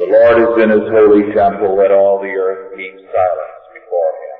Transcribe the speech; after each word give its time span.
The 0.00 0.08
Lord 0.08 0.36
is 0.40 0.54
in 0.64 0.70
his 0.72 0.88
holy 0.88 1.24
temple, 1.36 1.76
let 1.76 1.92
all 1.92 2.16
the 2.16 2.32
earth 2.32 2.72
keep 2.72 2.96
silence 3.12 3.64
before 3.76 4.12
him. 4.24 4.38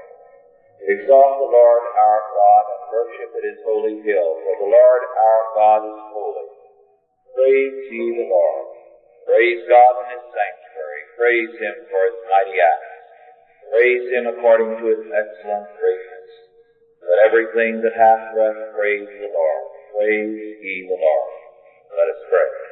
Exalt 0.97 1.35
the 1.45 1.53
Lord 1.53 1.83
our 1.93 2.21
God 2.33 2.65
and 2.73 2.83
worship 2.89 3.31
at 3.37 3.45
his 3.53 3.61
holy 3.61 3.97
hill, 4.01 4.31
for 4.41 4.55
the 4.65 4.71
Lord 4.73 5.03
our 5.13 5.43
God 5.53 5.81
is 5.85 6.01
holy. 6.09 6.49
Praise 7.37 7.77
ye 7.93 8.01
the 8.17 8.29
Lord. 8.33 8.67
Praise 9.29 9.61
God 9.69 9.93
in 10.03 10.07
his 10.17 10.25
sanctuary. 10.33 11.03
Praise 11.21 11.53
him 11.61 11.75
for 11.93 12.01
his 12.01 12.19
mighty 12.33 12.57
acts. 12.57 12.93
Praise 13.71 14.05
him 14.09 14.25
according 14.33 14.73
to 14.81 14.85
his 14.89 15.05
excellent 15.05 15.69
greatness. 15.77 16.31
Let 17.05 17.29
everything 17.29 17.85
that 17.85 17.93
hath 17.93 18.33
breath 18.33 18.61
praise 18.73 19.09
the 19.21 19.29
Lord. 19.29 19.65
Praise 20.01 20.41
ye 20.65 20.75
the 20.89 20.97
Lord. 20.97 21.33
Let 21.93 22.09
us 22.09 22.21
pray. 22.33 22.72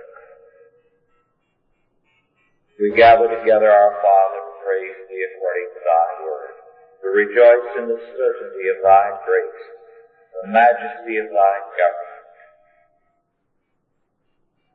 We 2.81 2.97
gather 2.97 3.29
together, 3.29 3.69
our 3.69 3.93
Father, 4.01 4.41
to 4.41 4.53
praise 4.65 4.97
thee 5.13 5.21
according 5.29 5.69
to 5.69 5.81
thy 5.85 6.09
word, 6.25 6.55
to 7.05 7.09
rejoice 7.13 7.69
in 7.77 7.93
the 7.93 8.01
certainty 8.17 8.73
of 8.73 8.81
thy 8.81 9.21
grace, 9.29 9.63
the 10.33 10.49
majesty 10.49 11.21
of 11.21 11.29
thy 11.29 11.55
government, 11.77 12.25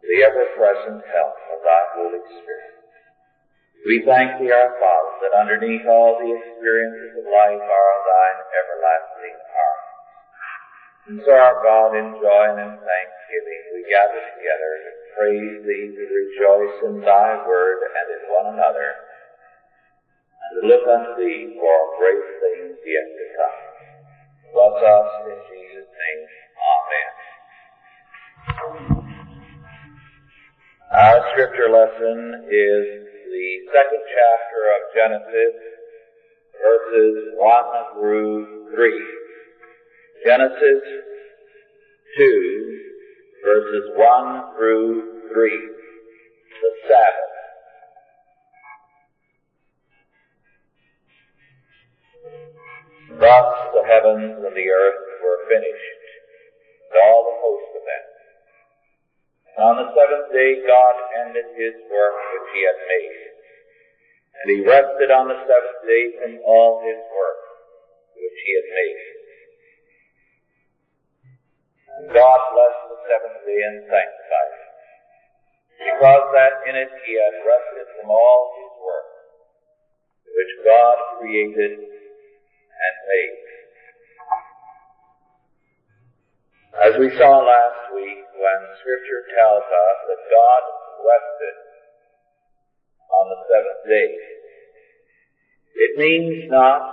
the 0.05 0.21
ever-present 0.21 1.01
help 1.01 1.37
of 1.49 1.57
thy 1.65 1.81
Holy 1.97 2.21
Spirit. 2.45 2.77
We 3.89 4.05
thank 4.05 4.37
thee, 4.37 4.53
our 4.53 4.77
Father, 4.77 5.13
that 5.25 5.41
underneath 5.41 5.89
all 5.89 6.21
the 6.21 6.29
experiences 6.29 7.09
of 7.17 7.25
life 7.25 7.65
are 7.65 7.97
thine 8.05 8.39
everlasting 8.53 9.33
arms. 9.33 9.93
And 11.09 11.17
so, 11.25 11.33
our 11.33 11.57
God, 11.65 11.97
in 11.97 12.21
joy 12.21 12.53
and 12.53 12.69
in 12.69 12.73
thanksgiving, 12.85 13.61
we 13.73 13.81
gather 13.89 14.21
together 14.21 14.71
to 14.93 15.04
praise 15.17 15.63
thee, 15.63 15.95
to 15.95 16.03
rejoice 16.03 16.77
in 16.91 17.01
thy 17.01 17.39
word 17.47 17.79
and 17.87 18.07
in 18.11 18.23
one 18.35 18.47
another, 18.53 18.89
and 20.43 20.51
to 20.59 20.67
look 20.67 20.85
unto 20.87 21.15
thee 21.17 21.55
for 21.55 21.77
great 21.97 22.25
things 22.43 22.75
yet 22.83 23.07
to 23.15 23.25
come. 23.39 23.59
Bless 24.53 24.77
us 24.83 25.09
in 25.27 25.39
Jesus' 25.51 25.91
name. 25.91 26.21
Amen. 26.67 27.11
Our 30.95 31.19
scripture 31.31 31.69
lesson 31.71 32.47
is 32.47 32.85
the 33.27 33.47
second 33.73 34.03
chapter 34.05 34.61
of 34.71 34.81
Genesis, 34.95 35.55
verses 36.61 37.35
1 37.35 37.99
through 37.99 38.71
3. 38.75 39.03
Genesis 40.25 40.83
2, 42.17 42.84
verses 43.45 43.93
1 43.93 44.57
through 44.57 45.29
3. 45.29 45.53
The 46.65 46.71
Sabbath. 46.89 47.33
Thus 53.21 53.49
the 53.77 53.85
heavens 53.85 54.33
and 54.41 54.55
the 54.57 54.69
earth 54.73 55.01
were 55.21 55.45
finished, 55.45 56.01
and 56.89 56.97
all 57.05 57.21
the 57.29 57.37
host 57.37 57.69
of 57.77 57.83
them. 57.85 58.05
And 59.45 59.61
on 59.61 59.75
the 59.77 59.93
seventh 59.93 60.33
day 60.33 60.65
God 60.65 60.95
ended 61.21 61.45
his 61.53 61.77
work 61.93 62.17
which 62.33 62.49
he 62.49 62.65
had 62.65 62.79
made. 62.89 63.15
And 64.41 64.47
he 64.57 64.65
rested 64.65 65.13
on 65.13 65.29
the 65.29 65.37
seventh 65.45 65.85
day 65.85 66.03
from 66.17 66.41
all 66.41 66.81
his 66.81 66.97
work 67.13 67.39
which 68.17 68.37
he 68.41 68.51
had 68.57 68.67
made. 68.73 69.14
God 71.95 72.39
blessed 72.51 72.83
the 72.91 72.99
seventh 73.07 73.39
day 73.47 73.61
and 73.63 73.79
sanctified 73.87 74.51
it, 74.51 74.67
because 75.79 76.25
that 76.35 76.53
in 76.67 76.75
it 76.75 76.91
he 77.07 77.15
had 77.15 77.35
rested 77.47 77.87
from 77.95 78.11
all 78.11 78.51
his 78.59 78.71
work 78.83 79.15
which 80.35 80.53
God 80.67 80.95
created 81.15 81.71
and 81.71 82.95
made. 83.07 83.39
As 86.75 86.93
we 86.99 87.07
saw 87.15 87.39
last 87.39 87.95
week 87.95 88.19
when 88.35 88.59
scripture 88.83 89.23
tells 89.31 89.63
us 89.63 89.97
that 90.11 90.21
God 90.27 90.61
rested 90.99 91.55
on 93.07 93.25
the 93.31 93.39
seventh 93.47 93.83
day, 93.87 94.11
it 95.79 95.91
means 95.95 96.51
not 96.51 96.83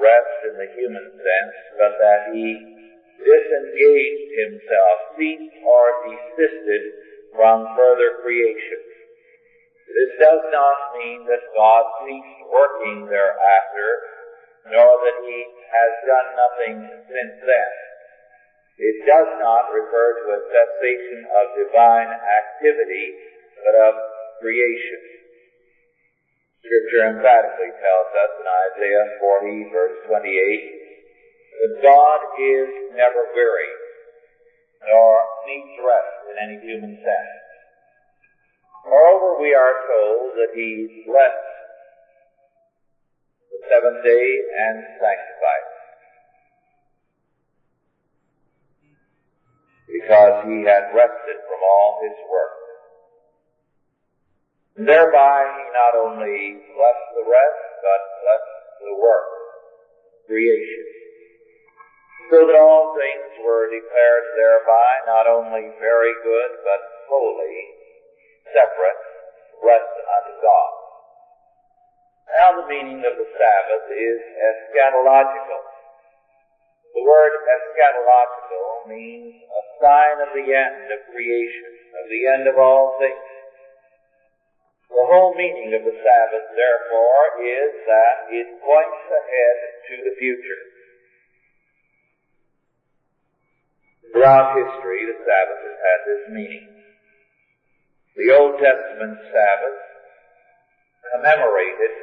rest 0.00 0.48
in 0.48 0.56
the 0.56 0.72
human 0.72 1.04
sense, 1.12 1.56
but 1.76 2.00
that 2.00 2.32
he 2.32 2.79
disengaged 3.24 4.28
himself, 4.36 4.96
ceased 5.16 5.54
or 5.64 5.84
desisted 6.08 6.82
from 7.34 7.64
further 7.76 8.20
creation. 8.22 8.80
This 9.90 10.12
does 10.22 10.42
not 10.54 10.76
mean 10.98 11.26
that 11.26 11.50
God 11.54 11.84
ceased 12.06 12.40
working 12.46 13.06
thereafter, 13.10 13.88
nor 14.70 14.90
that 15.02 15.18
he 15.26 15.38
has 15.66 15.92
done 16.06 16.28
nothing 16.38 16.74
since 17.10 17.36
then. 17.42 17.70
It 18.80 18.96
does 19.04 19.30
not 19.42 19.74
refer 19.74 20.08
to 20.24 20.26
a 20.38 20.44
cessation 20.48 21.20
of 21.26 21.58
divine 21.58 22.08
activity, 22.08 23.12
but 23.66 23.74
of 23.76 23.94
creation. 24.40 25.00
Scripture 26.64 27.12
emphatically 27.12 27.72
tells 27.76 28.10
us 28.14 28.32
in 28.40 28.46
Isaiah 28.46 29.08
40 29.20 29.72
verse 29.72 29.96
28 30.06 30.79
that 31.60 31.82
God 31.82 32.20
is 32.40 32.68
never 32.96 33.28
weary, 33.36 33.72
nor 34.88 35.12
needs 35.44 35.76
rest 35.84 36.16
in 36.32 36.36
any 36.40 36.56
human 36.64 36.96
sense. 36.96 37.36
Moreover, 38.88 39.40
we 39.40 39.52
are 39.52 39.76
told 39.92 40.32
that 40.40 40.56
He 40.56 41.04
blessed 41.04 41.52
the 43.52 43.60
seventh 43.68 44.02
day 44.04 44.28
and 44.56 44.76
sanctified 44.96 45.64
it. 45.68 45.80
Because 50.00 50.48
He 50.48 50.64
had 50.64 50.96
rested 50.96 51.38
from 51.44 51.60
all 51.60 52.00
His 52.08 52.16
work. 52.24 52.56
And 54.80 54.88
thereby 54.88 55.44
He 55.60 55.64
not 55.76 55.92
only 56.08 56.56
blessed 56.72 57.08
the 57.20 57.28
rest, 57.28 57.62
but 57.84 58.00
blessed 58.24 58.56
the 58.80 58.96
work, 58.96 59.28
creation. 60.24 60.99
So 62.30 62.46
that 62.46 62.54
all 62.54 62.94
things 62.94 63.42
were 63.42 63.66
declared 63.66 64.26
thereby 64.38 64.90
not 65.10 65.26
only 65.26 65.66
very 65.82 66.14
good, 66.22 66.50
but 66.62 66.80
holy, 67.10 67.58
separate, 68.54 69.00
blessed 69.58 69.98
unto 69.98 70.34
God. 70.38 70.72
Now 72.30 72.48
the 72.62 72.70
meaning 72.70 73.02
of 73.02 73.18
the 73.18 73.26
Sabbath 73.34 73.86
is 73.90 74.20
eschatological. 74.38 75.58
The 76.94 77.02
word 77.02 77.34
eschatological 77.34 78.86
means 78.86 79.34
a 79.34 79.62
sign 79.82 80.22
of 80.22 80.30
the 80.30 80.46
end 80.54 80.86
of 80.86 81.10
creation, 81.10 81.70
of 81.98 82.04
the 82.06 82.22
end 82.30 82.46
of 82.46 82.54
all 82.62 82.94
things. 83.02 83.26
The 84.86 85.02
whole 85.02 85.34
meaning 85.34 85.74
of 85.74 85.82
the 85.82 85.98
Sabbath, 85.98 86.46
therefore, 86.54 87.22
is 87.42 87.70
that 87.90 88.14
it 88.30 88.46
points 88.62 89.02
ahead 89.18 89.56
to 89.90 89.94
the 90.06 90.14
future. 90.14 90.69
Throughout 94.10 94.58
history, 94.58 95.06
the 95.06 95.18
Sabbath 95.22 95.60
has 95.62 95.78
had 95.78 95.98
this 96.02 96.24
meaning. 96.34 96.66
The 98.18 98.34
Old 98.34 98.58
Testament 98.58 99.22
Sabbath 99.30 99.78
commemorated 101.14 101.94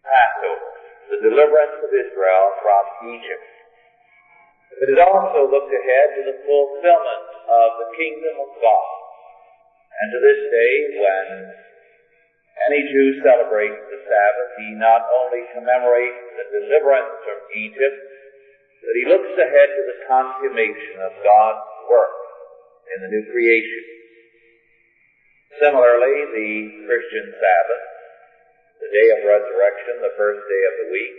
Passover, 0.00 0.70
the 1.12 1.20
deliverance 1.28 1.76
of 1.84 1.92
Israel 1.92 2.44
from 2.64 2.84
Egypt. 3.20 3.46
But 4.80 4.88
it 4.96 5.00
also 5.00 5.44
looked 5.44 5.72
ahead 5.72 6.08
to 6.16 6.22
the 6.24 6.38
fulfillment 6.48 7.26
of 7.48 7.68
the 7.84 7.88
kingdom 7.96 8.40
of 8.40 8.50
God. 8.56 8.88
And 10.00 10.06
to 10.12 10.18
this 10.24 10.40
day, 10.52 10.74
when 11.00 11.26
any 12.68 12.80
Jew 12.88 13.20
celebrates 13.20 13.80
the 13.92 14.00
Sabbath, 14.08 14.50
he 14.56 14.76
not 14.76 15.04
only 15.20 15.44
commemorates 15.52 16.22
the 16.36 16.46
deliverance 16.60 17.12
from 17.24 17.38
Egypt, 17.56 18.05
but 18.86 18.94
he 18.94 19.04
looks 19.10 19.34
ahead 19.34 19.68
to 19.74 19.82
the 19.90 19.98
consummation 20.06 21.02
of 21.02 21.12
God's 21.26 21.66
work 21.90 22.16
in 22.94 23.02
the 23.02 23.10
new 23.10 23.24
creation. 23.34 23.84
Similarly, 25.58 26.16
the 26.30 26.52
Christian 26.86 27.26
Sabbath, 27.34 27.86
the 28.78 28.90
day 28.94 29.08
of 29.18 29.26
resurrection, 29.26 30.06
the 30.06 30.14
first 30.14 30.38
day 30.46 30.62
of 30.70 30.74
the 30.86 30.88
week, 30.94 31.18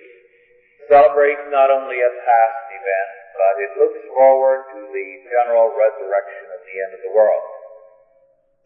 celebrates 0.88 1.44
not 1.52 1.68
only 1.68 2.00
a 2.00 2.12
past 2.24 2.60
event, 2.72 3.12
but 3.36 3.54
it 3.60 3.72
looks 3.76 4.02
forward 4.16 4.64
to 4.72 4.80
the 4.88 5.08
general 5.28 5.76
resurrection 5.76 6.46
at 6.56 6.64
the 6.64 6.76
end 6.88 6.92
of 6.96 7.02
the 7.04 7.14
world. 7.14 7.46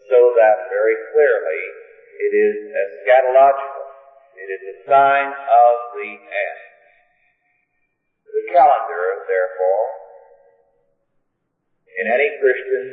So 0.05 0.19
that 0.37 0.69
very 0.69 0.97
clearly 1.13 1.61
it 2.21 2.33
is 2.37 2.55
eschatological. 2.69 3.85
It 4.37 4.49
is 4.53 4.63
a 4.75 4.77
sign 4.85 5.29
of 5.33 5.73
the 5.97 6.11
end. 6.21 6.70
The 8.31 8.43
calendar, 8.55 9.03
therefore, 9.27 9.85
in 11.99 12.05
any 12.07 12.29
Christian 12.39 12.85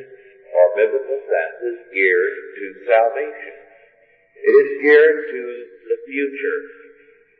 or 0.50 0.64
biblical 0.75 1.19
sense, 1.23 1.56
is 1.62 1.79
geared 1.94 2.37
to 2.58 2.67
salvation. 2.90 3.55
It 4.38 4.55
is 4.55 4.70
geared 4.82 5.19
to 5.31 5.43
the 5.88 5.99
future, 6.06 6.58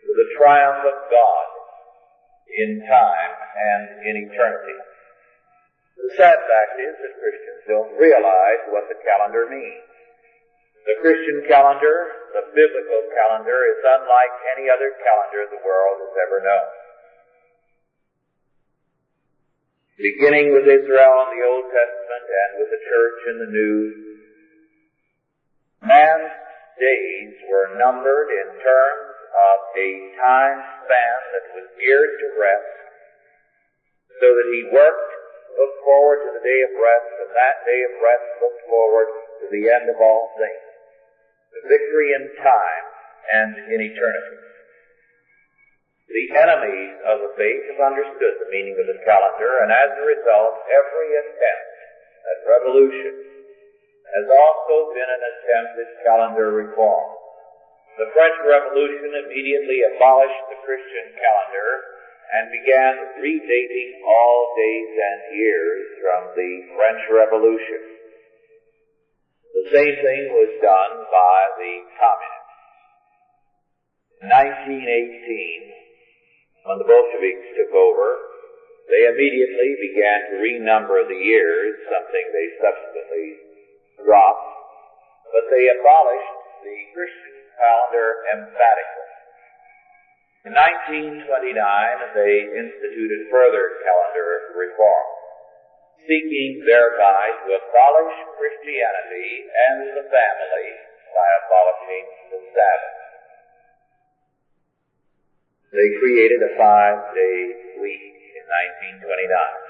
to 0.07 0.11
the 0.15 0.29
triumph 0.39 0.83
of 0.87 0.97
God 1.11 1.47
in 2.55 2.83
time 2.87 3.35
and 3.59 3.83
in 4.07 4.15
eternity. 4.31 4.79
The 5.99 6.15
sad 6.15 6.39
fact 6.39 6.75
is 6.79 6.95
that 7.03 7.19
Christians 7.19 7.63
don't 7.67 7.93
realize 7.99 8.63
what 8.71 8.87
the 8.87 8.99
calendar 9.03 9.51
means. 9.51 9.85
The 10.87 10.97
Christian 11.03 11.45
calendar, 11.51 12.31
the 12.33 12.49
biblical 12.55 13.03
calendar, 13.13 13.59
is 13.69 13.83
unlike 13.83 14.35
any 14.57 14.71
other 14.71 14.95
calendar 15.03 15.51
the 15.51 15.61
world 15.61 15.97
has 16.01 16.15
ever 16.25 16.39
known. 16.41 16.71
Beginning 19.99 20.55
with 20.55 20.63
Israel 20.63 21.15
in 21.27 21.31
the 21.35 21.43
Old 21.43 21.67
Testament 21.75 22.27
and 22.31 22.51
with 22.63 22.71
the 22.71 22.83
church 22.87 23.19
in 23.35 23.37
the 23.43 23.51
New, 23.51 23.79
man's 25.83 26.35
days 26.79 27.35
were 27.51 27.75
numbered 27.75 28.31
in 28.31 28.49
terms 28.63 29.11
of 29.27 29.57
a 29.75 29.89
time 30.23 30.59
span 30.87 31.19
that 31.35 31.47
was 31.59 31.67
geared 31.83 32.15
to 32.15 32.29
rest 32.39 32.79
so 34.23 34.31
that 34.39 34.49
he 34.55 34.71
worked, 34.71 35.13
looked 35.59 35.83
forward 35.83 36.23
to 36.23 36.31
the 36.31 36.47
day 36.47 36.61
of 36.63 36.79
rest, 36.79 37.11
and 37.27 37.35
that 37.35 37.67
day 37.67 37.83
of 37.83 37.99
rest 37.99 38.27
looked 38.39 38.63
forward 38.71 39.11
to 39.43 39.47
the 39.51 39.67
end 39.67 39.91
of 39.91 39.99
all 39.99 40.31
things. 40.39 40.63
The 41.59 41.75
victory 41.75 42.15
in 42.15 42.39
time 42.39 42.87
and 43.35 43.51
in 43.67 43.83
eternity. 43.83 44.48
The 46.09 46.41
enemies 46.41 46.97
of 47.05 47.21
the 47.21 47.33
faith 47.37 47.63
have 47.69 47.85
understood 47.85 48.41
the 48.41 48.49
meaning 48.49 48.81
of 48.81 48.89
the 48.89 48.97
calendar, 49.05 49.61
and 49.61 49.69
as 49.69 49.93
a 49.93 50.09
result, 50.09 50.57
every 50.73 51.11
attempt 51.21 51.69
at 52.25 52.49
revolution 52.49 53.13
has 54.17 54.25
also 54.25 54.89
been 54.97 55.05
an 55.05 55.21
attempt 55.21 55.73
at 55.77 56.05
calendar 56.09 56.49
reform. 56.57 57.13
The 58.01 58.09
French 58.17 58.41
Revolution 58.41 59.21
immediately 59.21 59.85
abolished 59.85 60.45
the 60.49 60.63
Christian 60.65 61.13
calendar 61.13 61.71
and 62.33 62.57
began 62.57 62.95
redating 63.21 64.01
all 64.01 64.55
days 64.57 64.93
and 64.97 65.21
years 65.37 65.85
from 66.01 66.21
the 66.33 66.53
French 66.73 67.03
Revolution. 67.13 67.83
The 69.61 69.69
same 69.77 69.97
thing 70.01 70.23
was 70.33 70.53
done 70.65 71.05
by 71.13 71.39
the 71.61 71.75
communists. 72.01 72.49
In 74.25 74.29
1918, 74.33 75.78
when 76.69 76.77
the 76.77 76.85
Bolsheviks 76.85 77.49
took 77.57 77.73
over, 77.73 78.09
they 78.93 79.09
immediately 79.09 79.71
began 79.89 80.19
to 80.29 80.35
renumber 80.37 81.01
the 81.09 81.17
years, 81.17 81.81
something 81.89 82.25
they 82.29 82.49
subsequently 82.61 83.29
dropped, 84.05 84.53
but 85.33 85.49
they 85.49 85.65
abolished 85.73 86.37
the 86.61 86.77
Christian 86.93 87.37
calendar 87.57 88.09
emphatically. 88.37 89.13
In 90.45 90.53
1929, 91.25 91.57
they 92.21 92.35
instituted 92.53 93.33
further 93.33 93.81
calendar 93.81 94.53
reform, 94.53 95.09
seeking 96.05 96.69
thereby 96.69 97.49
to 97.49 97.49
abolish 97.65 98.17
Christianity 98.37 99.49
and 99.57 99.77
the 99.97 100.05
family 100.05 100.69
by 101.17 101.29
abolishing 101.45 102.05
the 102.29 102.41
Sabbath. 102.53 102.98
They 105.73 105.89
created 106.01 106.41
a 106.41 106.57
five-day 106.57 107.39
week 107.77 108.09
in 108.41 108.45
1929. 109.05 109.69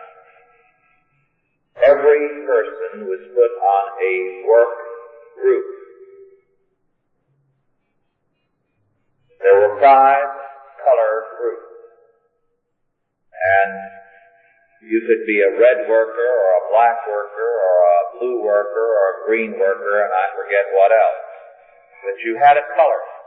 Every 1.91 2.47
person 2.47 3.07
was 3.11 3.23
put 3.35 3.53
on 3.59 3.85
a 3.99 4.15
work 4.47 4.79
group. 5.43 5.67
There 9.43 9.59
were 9.59 9.81
five 9.83 10.27
color 10.87 11.15
groups. 11.39 11.67
And 13.35 13.71
you 14.87 15.03
could 15.03 15.27
be 15.27 15.43
a 15.43 15.51
red 15.59 15.91
worker 15.91 16.31
or 16.31 16.51
a 16.63 16.65
black 16.71 17.07
worker 17.11 17.51
or 17.59 17.75
a 17.91 17.99
blue 18.19 18.39
worker 18.43 18.87
or 18.87 19.07
a 19.11 19.27
green 19.27 19.59
worker 19.59 20.07
and 20.07 20.13
I 20.15 20.31
forget 20.35 20.63
what 20.75 20.91
else. 20.95 21.23
But 22.07 22.15
you 22.23 22.39
had 22.39 22.55
a 22.55 22.67
color. 22.79 23.18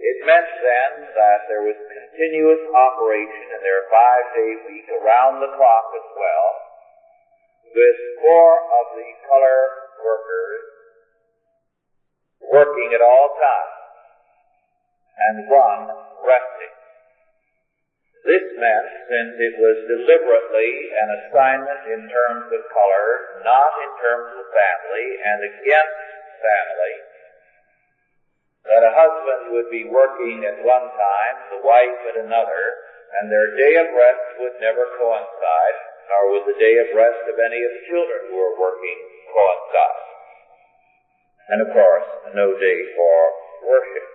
It 0.00 0.16
meant 0.24 0.48
then 0.64 0.92
that 1.12 1.40
there 1.52 1.60
was 1.60 1.76
continuous 1.76 2.64
operation 2.72 3.46
in 3.52 3.60
their 3.60 3.84
five 3.92 4.24
day 4.32 4.52
week 4.72 4.88
around 4.96 5.44
the 5.44 5.52
clock 5.52 5.86
as 5.92 6.08
well, 6.16 6.48
with 7.68 7.98
four 8.24 8.50
of 8.80 8.86
the 8.96 9.10
color 9.28 9.60
workers 10.00 10.64
working 12.48 12.96
at 12.96 13.04
all 13.04 13.28
times 13.36 13.80
and 15.20 15.36
one 15.52 15.82
resting. 16.24 16.74
This 18.24 18.46
meant, 18.56 18.88
since 19.04 19.34
it 19.36 19.54
was 19.60 19.76
deliberately 19.84 20.70
an 20.96 21.08
assignment 21.20 21.82
in 21.92 22.02
terms 22.08 22.46
of 22.52 22.60
color, 22.72 23.08
not 23.44 23.72
in 23.84 23.92
terms 24.00 24.28
of 24.32 24.44
family, 24.48 25.06
and 25.24 25.38
against 25.44 26.00
family, 26.40 26.94
that 28.64 28.84
a 28.84 28.92
husband 28.92 29.56
would 29.56 29.70
be 29.72 29.88
working 29.88 30.44
at 30.44 30.60
one 30.60 30.86
time, 30.92 31.36
the 31.48 31.64
wife 31.64 32.00
at 32.12 32.20
another, 32.20 32.62
and 33.18 33.32
their 33.32 33.56
day 33.56 33.74
of 33.80 33.88
rest 33.96 34.26
would 34.38 34.56
never 34.60 34.84
coincide, 35.00 35.76
nor 36.06 36.22
would 36.32 36.46
the 36.46 36.60
day 36.60 36.76
of 36.78 36.92
rest 36.94 37.24
of 37.26 37.40
any 37.40 37.60
of 37.64 37.72
the 37.72 37.86
children 37.88 38.20
who 38.28 38.36
were 38.36 38.60
working 38.60 38.98
coincide. 39.32 40.00
And 41.50 41.58
of 41.66 41.68
course, 41.72 42.08
no 42.36 42.54
day 42.54 42.78
for 42.94 43.16
worship. 43.66 44.08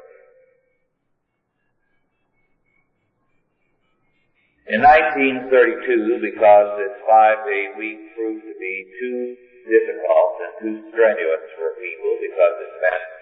In 4.65 4.81
1932, 4.81 6.25
because 6.25 6.67
this 6.81 6.95
five-day 7.05 7.77
week 7.77 8.01
proved 8.17 8.49
to 8.49 8.55
be 8.57 8.75
too 8.97 9.37
difficult 9.61 10.31
and 10.41 10.53
too 10.57 10.75
strenuous 10.89 11.45
for 11.53 11.77
people 11.77 12.17
because 12.17 12.55
it 12.65 12.73
meant 12.81 13.14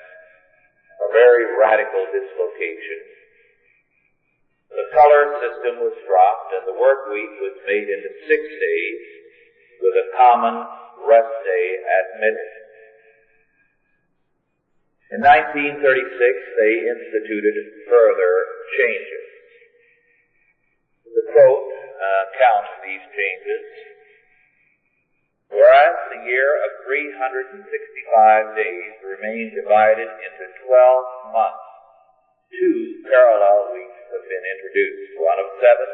a 1.01 1.10
very 1.13 1.57
radical 1.57 2.06
dislocation, 2.13 3.00
the 4.74 4.90
color 4.90 5.38
system 5.38 5.86
was 5.86 5.94
dropped 6.06 6.50
and 6.57 6.66
the 6.66 6.78
work 6.78 7.06
week 7.13 7.30
was 7.38 7.54
made 7.69 7.86
into 7.86 8.10
six 8.25 8.42
days 8.42 9.01
with 9.81 9.95
a 10.01 10.10
common 10.18 10.66
rest 11.06 11.34
day 11.45 11.66
admitted. 11.78 12.51
In 15.13 15.22
1936, 15.22 15.78
they 15.78 16.74
instituted 16.89 17.86
further 17.86 18.34
changes. 18.82 19.25
The 21.06 21.25
quote 21.29 21.70
uh, 21.70 22.24
count 22.34 22.68
these 22.82 23.06
changes. 23.13 23.93
Whereas 25.53 25.95
the 26.10 26.25
year 26.25 26.50
of 26.65 26.81
365 26.89 28.57
days 28.57 28.93
remained 29.05 29.53
divided 29.53 30.10
into 30.10 30.45
12 30.65 31.29
months, 31.29 31.69
two 32.57 33.05
parallel 33.05 33.77
weeks 33.77 34.01
have 34.17 34.25
been 34.25 34.45
introduced, 34.57 35.13
one 35.22 35.38
of 35.38 35.53
seven 35.62 35.89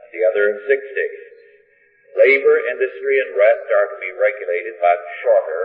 and 0.00 0.10
the 0.16 0.24
other 0.32 0.56
of 0.56 0.64
six 0.64 0.80
days. 0.96 1.24
Labor, 2.16 2.56
industry, 2.72 3.20
and 3.20 3.36
rest 3.36 3.68
are 3.68 3.88
to 3.92 3.98
be 4.00 4.16
regulated 4.16 4.80
by 4.80 4.96
the 4.96 5.10
shorter, 5.20 5.64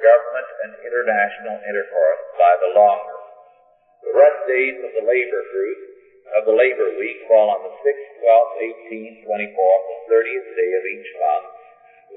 government 0.00 0.48
and 0.64 0.72
international 0.80 1.60
intercourse 1.68 2.24
by 2.40 2.56
the 2.64 2.72
longer. 2.72 3.18
The 4.00 4.16
rest 4.16 4.48
days 4.48 4.80
of 4.80 4.96
the 4.96 5.04
labor 5.04 5.42
group 5.52 5.80
of 6.40 6.48
the 6.48 6.56
labor 6.56 6.96
week 6.96 7.20
fall 7.28 7.52
on 7.52 7.68
the 7.68 7.74
6th, 7.84 8.08
12th, 8.16 8.52
18th, 8.88 9.16
24th, 9.28 9.84
and 9.92 10.00
30th 10.08 10.48
day 10.56 10.70
of 10.72 10.84
each 10.88 11.10
month, 11.20 11.48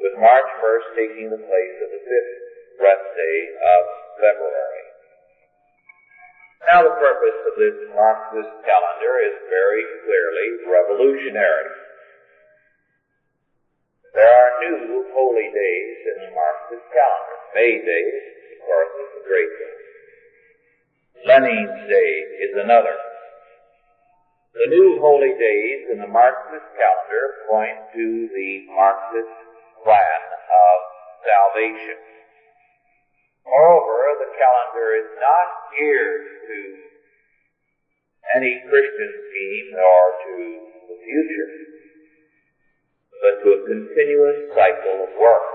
with 0.01 0.19
March 0.19 0.49
1st 0.63 0.87
taking 0.95 1.27
the 1.29 1.39
place 1.39 1.77
of 1.83 1.89
the 1.91 2.01
5th 2.01 2.33
rest 2.81 3.07
day 3.15 3.37
of 3.55 3.81
February. 4.19 4.85
Now 6.71 6.81
the 6.81 6.97
purpose 6.97 7.39
of 7.45 7.55
this 7.61 7.77
Marxist 7.93 8.53
calendar 8.65 9.13
is 9.21 9.35
very 9.53 9.83
clearly 10.03 10.47
revolutionary. 10.65 11.69
There 14.15 14.31
are 14.31 14.51
new 14.63 15.05
holy 15.11 15.49
days 15.51 15.97
in 16.09 16.17
the 16.25 16.31
Marxist 16.33 16.87
calendar. 16.89 17.37
May 17.53 17.83
Day, 17.83 18.07
of 18.55 18.59
course, 18.63 18.93
is 18.97 19.09
the 19.19 19.23
great 19.27 19.51
day. 19.59 19.75
Lenin's 21.27 21.89
Day 21.91 22.13
is 22.47 22.53
another. 22.63 22.95
The 24.55 24.71
new 24.71 24.99
holy 25.03 25.35
days 25.35 25.91
in 25.91 25.99
the 25.99 26.07
Marxist 26.07 26.65
calendar 26.79 27.25
point 27.51 27.77
to 27.91 28.29
the 28.31 28.71
Marxist 28.71 29.35
plan 29.85 30.21
of 30.49 30.77
salvation. 31.21 31.97
Moreover, 33.45 34.25
the 34.25 34.31
calendar 34.33 34.87
is 34.97 35.09
not 35.21 35.47
geared 35.77 36.25
to 36.49 36.57
any 38.33 38.65
Christian 38.65 39.11
scheme 39.29 39.69
or 39.77 40.01
to 40.25 40.35
the 40.89 40.97
future, 41.05 41.49
but 43.21 43.33
to 43.45 43.47
a 43.53 43.59
continuous 43.69 44.39
cycle 44.57 45.05
of 45.05 45.11
work. 45.21 45.47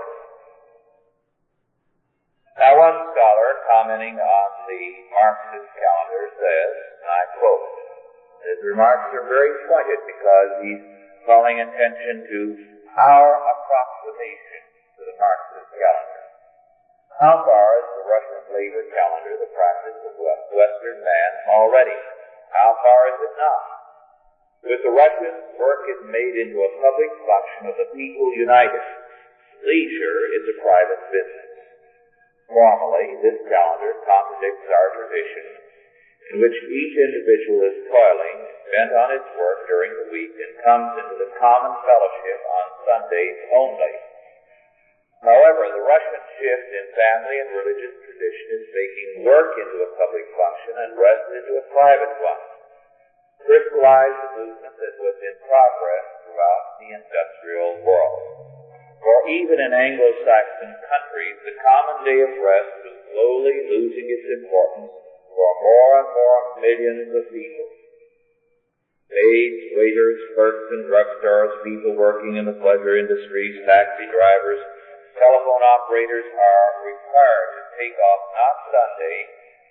Now 2.55 2.79
one 2.79 2.99
scholar 3.11 3.51
commenting 3.67 4.15
on 4.15 4.49
the 4.71 4.83
Marxist 5.11 5.67
calendar 5.75 6.23
says, 6.39 6.71
and 7.03 7.11
I 7.11 7.23
quote, 7.35 7.67
his 8.47 8.59
remarks 8.63 9.11
are 9.11 9.27
very 9.27 9.51
pointed 9.67 9.99
because 10.07 10.49
he's 10.63 10.83
calling 11.27 11.59
attention 11.59 12.15
to 12.31 12.39
our 12.99 13.29
approximation 13.39 14.61
to 14.99 15.01
the 15.07 15.15
Marxist 15.15 15.69
calendar. 15.71 16.25
How 17.23 17.35
far 17.45 17.67
is 17.79 17.89
the 17.95 18.05
Russian 18.09 18.43
labor 18.51 18.83
calendar 18.91 19.33
the 19.39 19.51
practice 19.55 19.99
of 20.03 20.13
Western 20.17 20.99
man 20.99 21.31
already? 21.55 21.99
How 22.51 22.75
far 22.83 23.01
is 23.15 23.19
it 23.23 23.35
not? 23.39 23.63
With 24.61 24.81
the 24.83 24.93
Russians, 24.93 25.41
work 25.55 25.87
is 25.87 26.01
made 26.11 26.35
into 26.35 26.59
a 26.59 26.75
public 26.83 27.11
function 27.23 27.63
of 27.71 27.75
the 27.79 27.89
people 27.95 28.27
united. 28.35 28.83
Leisure 29.63 30.21
is 30.41 30.43
a 30.51 30.61
private 30.61 31.03
business. 31.13 31.51
Formally, 32.51 33.07
this 33.23 33.39
calendar 33.47 33.95
contradicts 34.03 34.67
our 34.67 34.89
tradition 34.99 35.70
in 36.29 36.39
which 36.39 36.53
each 36.53 36.95
individual 36.95 37.65
is 37.65 37.77
toiling, 37.89 38.37
bent 38.71 38.93
on 38.93 39.09
his 39.17 39.25
work 39.35 39.65
during 39.67 39.91
the 39.97 40.09
week, 40.13 40.31
and 40.37 40.63
comes 40.63 40.91
into 41.01 41.15
the 41.17 41.33
common 41.41 41.73
fellowship 41.83 42.39
on 42.45 42.65
Sundays 42.85 43.39
only. 43.51 43.93
However, 45.21 45.69
the 45.69 45.85
Russian 45.85 46.23
shift 46.37 46.67
in 46.73 46.85
family 46.97 47.35
and 47.45 47.49
religious 47.53 47.93
tradition 48.05 48.47
is 48.57 48.73
making 48.73 49.09
work 49.27 49.53
into 49.59 49.85
a 49.85 49.93
public 49.93 50.25
function 50.33 50.73
and 50.81 50.97
rest 50.97 51.25
into 51.35 51.61
a 51.61 51.69
private 51.69 52.15
one. 52.25 52.43
Crystallized 53.45 54.21
the 54.21 54.31
movement 54.41 54.75
that 54.77 54.95
was 54.97 55.17
in 55.21 55.35
progress 55.45 56.05
throughout 56.25 56.65
the 56.81 56.89
industrial 56.93 57.71
world. 57.85 58.21
For 59.01 59.17
even 59.33 59.57
in 59.61 59.73
Anglo-Saxon 59.73 60.73
countries, 60.85 61.37
the 61.45 61.57
common 61.57 61.97
day 62.05 62.19
of 62.21 62.31
rest 62.37 62.73
was 62.85 62.97
slowly 63.13 63.57
losing 63.69 64.07
its 64.09 64.27
importance 64.41 64.93
for 65.31 65.51
more 65.63 65.91
and 66.03 66.09
more 66.11 66.39
millions 66.59 67.09
of 67.15 67.23
people. 67.31 67.67
Maids, 69.11 69.75
waiters, 69.75 70.19
clerks 70.35 70.67
in 70.71 70.87
drugstores, 70.87 71.51
people 71.67 71.99
working 71.99 72.39
in 72.39 72.47
the 72.47 72.55
pleasure 72.63 72.95
industries, 72.95 73.59
taxi 73.67 74.07
drivers, 74.07 74.61
telephone 75.19 75.63
operators 75.63 76.27
are 76.31 76.71
required 76.87 77.49
to 77.59 77.63
take 77.75 77.97
off 77.99 78.21
not 78.31 78.55
Sunday, 78.71 79.17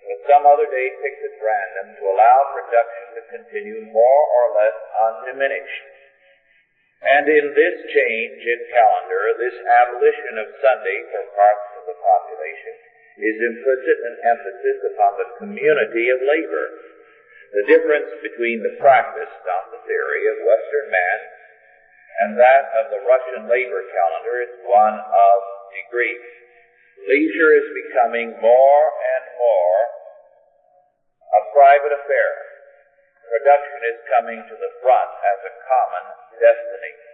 but 0.05 0.19
some 0.29 0.43
other 0.45 0.69
day 0.69 0.87
picked 1.01 1.25
at 1.25 1.41
random 1.41 1.97
to 1.97 2.03
allow 2.05 2.37
production 2.53 3.05
to 3.17 3.21
continue 3.33 3.81
more 3.89 4.23
or 4.29 4.45
less 4.61 4.77
undiminished. 5.09 5.85
And 7.01 7.25
in 7.25 7.49
this 7.57 7.75
change 7.97 8.41
in 8.45 8.59
calendar, 8.69 9.33
this 9.41 9.57
abolition 9.57 10.37
of 10.37 10.53
Sunday 10.61 10.99
for 11.09 11.33
parts 11.33 11.67
of 11.81 11.83
the 11.89 11.97
population 11.97 12.90
is 13.21 13.37
implicit 13.37 13.97
an 14.01 14.15
emphasis 14.33 14.77
upon 14.89 15.11
the 15.21 15.29
community 15.37 16.09
of 16.09 16.25
labor. 16.25 16.65
The 17.53 17.69
difference 17.69 18.11
between 18.25 18.65
the 18.65 18.75
practice 18.81 19.29
on 19.29 19.63
the 19.71 19.83
theory 19.85 20.23
of 20.33 20.47
Western 20.47 20.89
man 20.89 21.17
and 22.21 22.37
that 22.37 22.65
of 22.77 22.91
the 22.91 23.01
Russian 23.01 23.47
labor 23.47 23.81
calendar 23.87 24.35
is 24.43 24.53
one 24.67 24.97
of 24.97 25.37
degree. 25.73 26.17
Leisure 27.07 27.53
is 27.57 27.67
becoming 27.87 28.35
more 28.37 28.83
and 29.17 29.25
more 29.41 29.81
a 31.31 31.41
private 31.55 31.93
affair. 31.97 32.29
Production 33.25 33.79
is 33.89 33.97
coming 34.11 34.39
to 34.43 34.55
the 34.59 34.71
front 34.83 35.11
as 35.33 35.39
a 35.47 35.53
common 35.65 36.05
destiny. 36.37 37.10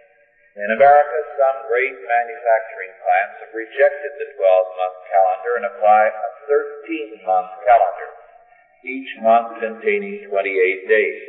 In 0.58 0.74
America, 0.74 1.18
some 1.38 1.70
great 1.70 1.94
manufacturing 2.02 2.90
plants 2.98 3.46
have 3.46 3.54
rejected 3.54 4.10
the 4.18 4.34
12-month 4.34 4.98
calendar 5.06 5.52
and 5.54 5.66
apply 5.70 6.10
a 6.10 6.30
13-month 6.50 7.52
calendar, 7.62 8.10
each 8.82 9.06
month 9.22 9.62
containing 9.62 10.26
28 10.26 10.90
days. 10.90 11.20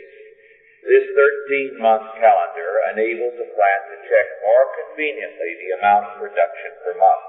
This 0.82 1.06
13-month 1.14 2.18
calendar 2.18 2.72
enables 2.90 3.38
a 3.38 3.54
plant 3.54 3.84
to 3.94 4.02
check 4.10 4.28
more 4.42 4.66
conveniently 4.82 5.52
the 5.62 5.78
amount 5.78 6.10
of 6.10 6.26
production 6.26 6.74
per 6.82 6.98
month. 6.98 7.26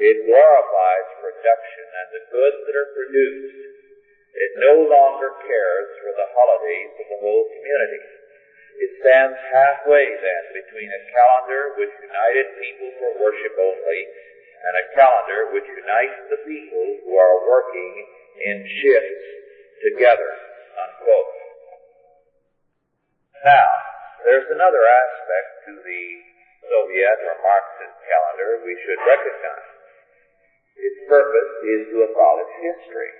It 0.00 0.16
glorifies 0.24 1.20
production 1.20 1.86
and 1.92 2.08
the 2.08 2.24
goods 2.32 2.58
that 2.64 2.72
are 2.80 2.96
produced. 2.96 3.60
It 4.32 4.52
no 4.64 4.88
longer 4.88 5.28
cares 5.44 5.88
for 6.00 6.16
the 6.16 6.32
holidays 6.32 6.92
of 7.04 7.06
the 7.12 7.20
whole 7.20 7.44
community. 7.52 8.21
It 8.80 8.90
stands 9.04 9.36
halfway 9.52 10.06
then 10.08 10.44
between 10.56 10.88
a 10.88 11.04
calendar 11.12 11.76
which 11.76 11.92
united 12.00 12.46
people 12.56 12.88
for 12.96 13.10
worship 13.20 13.54
only 13.58 14.00
and 14.62 14.74
a 14.78 14.88
calendar 14.94 15.50
which 15.50 15.66
unites 15.66 16.18
the 16.30 16.40
people 16.46 16.86
who 17.02 17.12
are 17.18 17.38
working 17.50 17.92
in 18.46 18.56
shifts 18.62 19.26
together. 19.82 20.30
Unquote. 20.78 21.32
Now, 23.42 23.68
there's 24.22 24.48
another 24.54 24.82
aspect 24.86 25.48
to 25.66 25.72
the 25.82 26.02
Soviet 26.62 27.18
or 27.26 27.36
Marxist 27.42 27.96
calendar 28.06 28.62
we 28.62 28.74
should 28.86 29.02
recognize. 29.02 29.70
Its 30.78 30.98
purpose 31.10 31.52
is 31.66 31.80
to 31.90 32.06
abolish 32.06 32.54
history. 32.62 33.12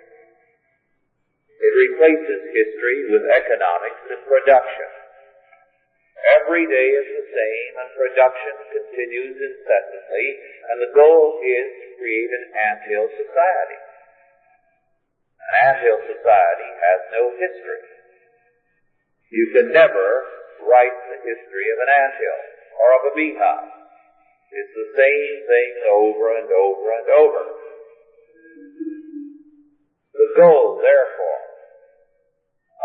It 1.59 1.73
replaces 1.75 2.40
history 2.54 2.99
with 3.11 3.26
economics 3.26 4.02
and 4.14 4.23
production. 4.30 4.90
Every 6.23 6.67
day 6.71 6.88
is 6.95 7.09
the 7.19 7.26
same 7.35 7.73
and 7.83 7.99
production 7.99 8.55
continues 8.71 9.37
incessantly 9.43 10.26
and 10.71 10.76
the 10.79 10.95
goal 10.95 11.43
is 11.43 11.69
to 11.83 11.88
create 11.99 12.31
an 12.31 12.45
anthill 12.55 13.11
society. 13.11 13.81
An 15.43 15.52
anthill 15.67 16.00
society 16.07 16.71
has 16.79 17.00
no 17.11 17.23
history. 17.43 17.85
You 19.35 19.47
can 19.50 19.67
never 19.75 20.09
write 20.62 20.99
the 21.11 21.19
history 21.26 21.67
of 21.75 21.79
an 21.83 21.91
anthill 21.91 22.41
or 22.79 22.88
of 22.95 23.02
a 23.11 23.12
beehive. 23.19 23.73
It's 24.52 24.75
the 24.76 24.91
same 25.00 25.35
thing 25.49 25.71
over 25.91 26.38
and 26.38 26.49
over 26.52 26.87
and 27.02 27.09
over. 27.09 27.43
The 30.12 30.29
goal, 30.37 30.79
therefore, 30.79 31.43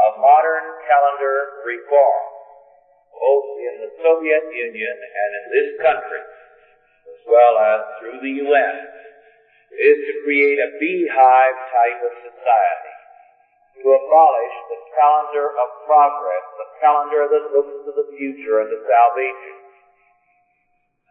of 0.08 0.22
modern 0.24 0.66
calendar 0.88 1.38
reform, 1.68 2.37
both 3.18 3.48
in 3.60 3.74
the 3.82 3.92
Soviet 4.02 4.46
Union 4.54 4.96
and 4.96 5.32
in 5.42 5.46
this 5.52 5.70
country, 5.82 6.24
as 7.10 7.22
well 7.26 7.56
as 7.58 7.80
through 8.00 8.20
the 8.22 8.36
UN, 8.46 8.76
is 9.78 9.98
to 10.08 10.14
create 10.24 10.58
a 10.58 10.74
beehive 10.80 11.58
type 11.74 12.00
of 12.02 12.14
society, 12.24 12.96
to 13.82 13.86
abolish 13.86 14.56
the 14.74 14.82
calendar 14.98 15.48
of 15.54 15.68
progress, 15.86 16.46
the 16.58 16.70
calendar 16.82 17.24
that 17.30 17.54
looks 17.54 17.76
to 17.86 17.92
the 17.94 18.08
future 18.18 18.64
and 18.66 18.70
to 18.74 18.80
salvation. 18.86 19.58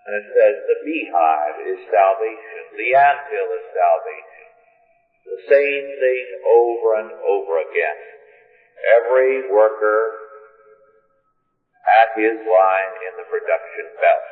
And 0.06 0.12
it 0.22 0.26
says 0.34 0.54
the 0.66 0.80
beehive 0.86 1.58
is 1.66 1.80
salvation, 1.90 2.62
the 2.78 2.90
anthill 2.94 3.50
is 3.54 3.66
salvation. 3.74 4.46
The 5.26 5.42
same 5.50 5.86
thing 5.98 6.24
over 6.46 6.88
and 7.02 7.10
over 7.26 7.58
again. 7.58 7.98
Every 9.02 9.50
worker 9.50 10.25
at 11.86 12.18
his 12.18 12.36
line 12.42 12.92
in 13.06 13.12
the 13.16 13.26
production 13.30 13.86
belt. 14.02 14.26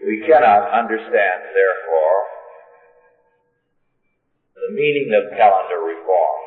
We 0.00 0.24
cannot 0.24 0.72
understand, 0.72 1.38
therefore, 1.52 2.16
the 4.56 4.72
meaning 4.72 5.12
of 5.12 5.36
calendar 5.36 5.84
reform 5.84 6.40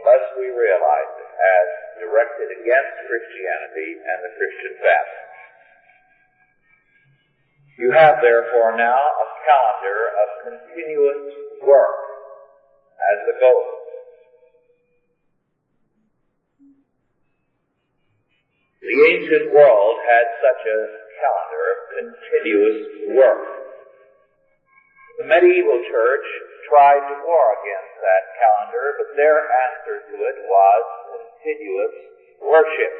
unless 0.00 0.24
we 0.40 0.48
realize 0.48 1.12
it 1.20 1.32
as 1.36 1.66
directed 2.00 2.48
against 2.48 2.94
Christianity 3.04 3.90
and 4.08 4.18
the 4.24 4.32
Christian 4.40 4.72
family. 4.80 5.22
You 7.76 7.88
have 7.92 8.24
therefore 8.24 8.76
now 8.76 9.00
a 9.00 9.26
calendar 9.44 9.98
of 10.16 10.28
continuous 10.48 11.22
work 11.60 11.98
as 13.00 13.18
the 13.28 13.36
goal. 13.36 13.81
The 18.82 18.98
ancient 19.14 19.54
world 19.54 19.94
had 20.10 20.26
such 20.42 20.62
a 20.66 20.78
calendar 21.22 21.64
of 21.70 21.78
continuous 22.02 22.78
work. 23.14 23.46
The 25.22 25.26
medieval 25.30 25.78
church 25.86 26.26
tried 26.66 26.98
to 26.98 27.14
war 27.22 27.46
against 27.62 27.94
that 28.02 28.24
calendar, 28.42 28.86
but 28.98 29.08
their 29.14 29.38
answer 29.38 29.96
to 30.02 30.14
it 30.18 30.38
was 30.50 30.82
continuous 31.14 31.94
worship. 32.42 32.94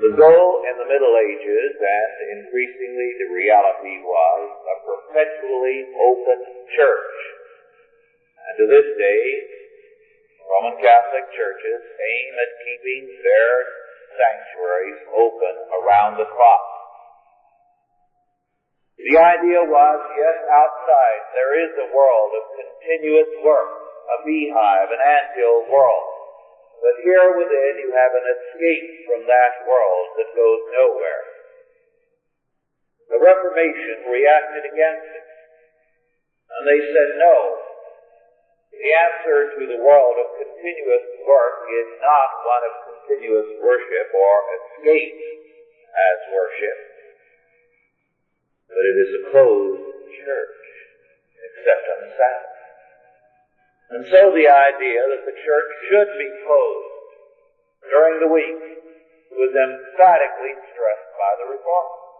The 0.00 0.16
goal 0.16 0.64
in 0.72 0.74
the 0.80 0.88
Middle 0.88 1.14
Ages, 1.20 1.72
and 1.76 2.40
increasingly 2.40 3.08
the 3.20 3.28
reality 3.28 4.00
was, 4.00 4.44
a 4.56 4.76
perpetually 4.88 5.84
open 6.00 6.40
church. 6.80 7.16
And 8.40 8.52
to 8.56 8.64
this 8.72 8.88
day, 8.96 9.20
Roman 10.52 10.76
Catholic 10.84 11.32
churches 11.32 11.80
aim 11.80 12.32
at 12.36 12.52
keeping 12.60 13.02
their 13.24 13.52
sanctuaries 14.12 15.00
open 15.16 15.54
around 15.80 16.20
the 16.20 16.28
clock. 16.28 16.66
The 19.00 19.16
idea 19.16 19.64
was, 19.64 19.98
yes, 20.12 20.38
outside 20.52 21.22
there 21.32 21.56
is 21.56 21.72
a 21.80 21.92
world 21.96 22.30
of 22.36 22.44
continuous 22.52 23.32
work, 23.40 23.72
a 24.12 24.16
beehive, 24.28 24.92
an 24.92 25.00
anthill 25.00 25.72
world. 25.72 26.08
But 26.84 27.00
here 27.00 27.32
within 27.32 27.72
you 27.80 27.90
have 27.96 28.12
an 28.12 28.26
escape 28.28 29.08
from 29.08 29.24
that 29.24 29.64
world 29.64 30.06
that 30.20 30.36
goes 30.36 30.62
nowhere. 30.68 31.22
The 33.08 33.24
Reformation 33.24 34.04
reacted 34.04 34.68
against 34.68 35.08
it. 35.16 35.26
And 36.52 36.62
they 36.68 36.80
said, 36.92 37.08
no, 37.16 37.36
answer 39.22 39.54
to 39.54 39.62
the 39.70 39.78
world 39.78 40.16
of 40.18 40.26
continuous 40.34 41.06
work 41.22 41.56
is 41.70 41.88
not 42.02 42.28
one 42.42 42.62
of 42.66 42.72
continuous 42.90 43.50
worship 43.62 44.08
or 44.10 44.34
escape 44.58 45.14
as 45.94 46.18
worship, 46.34 46.78
but 48.66 48.82
it 48.82 48.96
is 48.98 49.10
a 49.14 49.22
closed 49.30 49.86
church, 50.26 50.58
except 51.38 51.84
on 51.86 51.98
the 52.02 52.10
Sabbath. 52.18 52.58
And 53.94 54.02
so 54.10 54.22
the 54.34 54.48
idea 54.50 55.00
that 55.06 55.22
the 55.22 55.38
church 55.38 55.70
should 55.86 56.10
be 56.18 56.30
closed 56.42 57.06
during 57.94 58.26
the 58.26 58.32
week 58.32 58.58
was 59.38 59.52
emphatically 59.54 60.54
stressed 60.74 61.10
by 61.14 61.32
the 61.38 61.46
reformers. 61.46 62.10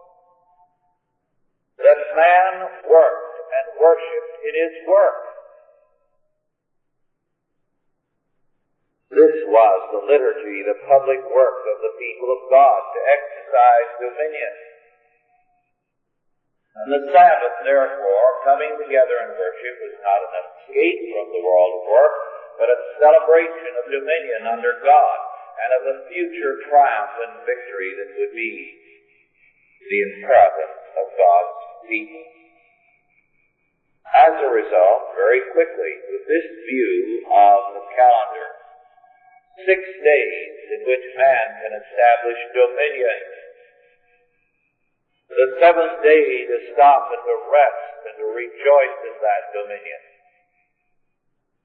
That 1.83 1.99
man 2.15 2.53
worked 2.87 3.35
and 3.43 3.65
worshipped 3.81 4.35
in 4.47 4.53
his 4.55 4.75
work. 4.87 5.32
This 9.13 9.37
was 9.45 9.79
the 9.93 10.03
liturgy, 10.09 10.65
the 10.65 10.81
public 10.89 11.21
work 11.29 11.59
of 11.69 11.77
the 11.85 11.93
people 12.01 12.29
of 12.33 12.49
God 12.49 12.81
to 12.81 12.99
exercise 13.13 13.89
dominion. 14.01 14.53
And 16.73 16.89
the 16.89 17.03
Sabbath, 17.13 17.57
therefore, 17.61 18.27
coming 18.41 18.73
together 18.81 19.17
in 19.29 19.37
worship 19.37 19.75
was 19.85 19.97
not 20.01 20.19
an 20.25 20.33
escape 20.49 21.01
from 21.13 21.27
the 21.29 21.45
world 21.45 21.71
of 21.77 21.83
work, 21.85 22.15
but 22.57 22.73
a 22.73 22.83
celebration 22.97 23.73
of 23.77 23.93
dominion 23.93 24.41
under 24.49 24.81
God 24.81 25.17
and 25.61 25.69
of 25.77 25.81
the 25.85 25.97
future 26.09 26.65
triumph 26.65 27.13
and 27.29 27.45
victory 27.45 27.93
that 27.93 28.17
would 28.17 28.33
be 28.33 28.53
the 29.93 29.99
inheritance 30.09 30.81
of 30.97 31.05
God's 31.13 31.57
people. 31.85 32.25
As 34.09 34.33
a 34.41 34.49
result, 34.49 35.13
very 35.13 35.45
quickly, 35.53 35.93
with 36.09 36.25
this 36.25 36.47
view 36.65 37.29
of 37.29 37.59
the 37.77 37.85
calendar, 37.93 38.62
six 39.61 39.79
days 40.01 40.53
in 40.73 40.81
which 40.89 41.05
man 41.13 41.45
can 41.61 41.73
establish 41.77 42.39
dominion. 42.57 43.19
The 45.29 45.49
seventh 45.61 45.97
day 46.01 46.25
to 46.49 46.57
stop 46.73 47.09
and 47.13 47.23
to 47.25 47.35
rest 47.49 47.89
and 48.09 48.15
to 48.21 48.27
rejoice 48.33 48.97
in 49.05 49.15
that 49.21 49.43
dominion. 49.53 50.01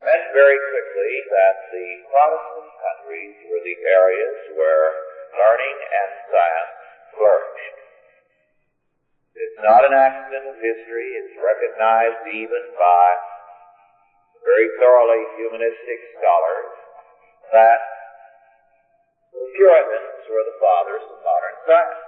Meant 0.05 0.31
very 0.31 0.57
quickly 0.57 1.13
that 1.27 1.57
the 1.75 1.89
Protestant 2.07 2.71
countries 2.71 3.35
were 3.51 3.63
the 3.67 3.79
areas 3.83 4.39
where 4.55 4.89
learning 5.35 5.77
and 5.83 6.11
science 6.31 6.77
flourished. 7.19 7.79
It's 9.35 9.61
not 9.61 9.83
an 9.85 9.95
accident 9.95 10.55
of 10.55 10.57
history. 10.63 11.09
It's 11.19 11.35
recognized 11.43 12.31
even 12.31 12.63
by 12.79 13.07
very 14.47 14.71
thoroughly 14.79 15.23
humanistic 15.35 16.01
scholars 16.15 16.78
that 17.53 17.81
the 19.33 19.47
Puritans 19.57 20.23
were 20.29 20.45
the 20.45 20.59
fathers 20.61 21.05
of 21.09 21.19
modern 21.25 21.57
science. 21.65 22.05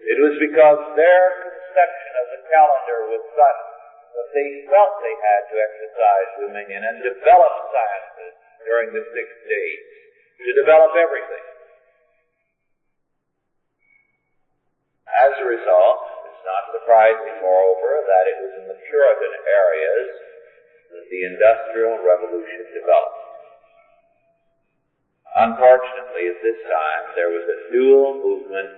It 0.00 0.18
was 0.18 0.34
because 0.40 0.80
their 0.96 1.24
conception 1.44 2.12
of 2.18 2.26
the 2.34 2.40
calendar 2.48 2.98
was 3.12 3.22
such 3.36 3.60
that 4.16 4.28
they 4.34 4.48
felt 4.66 4.90
they 5.04 5.16
had 5.22 5.42
to 5.52 5.56
exercise 5.60 6.28
dominion 6.40 6.82
and 6.82 6.96
develop 7.04 7.54
sciences 7.70 8.34
during 8.64 8.90
the 8.96 9.04
six 9.12 9.28
days, 9.48 9.82
to 10.40 10.50
develop 10.56 10.92
everything. 10.96 11.46
As 15.10 15.32
a 15.36 15.46
result, 15.46 16.00
it's 16.32 16.44
not 16.46 16.70
surprising, 16.80 17.34
moreover, 17.44 17.90
that 18.08 18.24
it 18.30 18.36
was 18.40 18.52
in 18.62 18.64
the 18.72 18.78
Puritan 18.88 19.34
areas 19.42 20.08
that 20.90 21.04
the 21.06 21.20
Industrial 21.34 21.94
Revolution 22.02 22.62
developed. 22.72 23.19
Unfortunately, 25.30 26.26
at 26.26 26.42
this 26.42 26.58
time, 26.66 27.02
there 27.14 27.30
was 27.30 27.46
a 27.46 27.58
dual 27.70 28.18
movement 28.18 28.74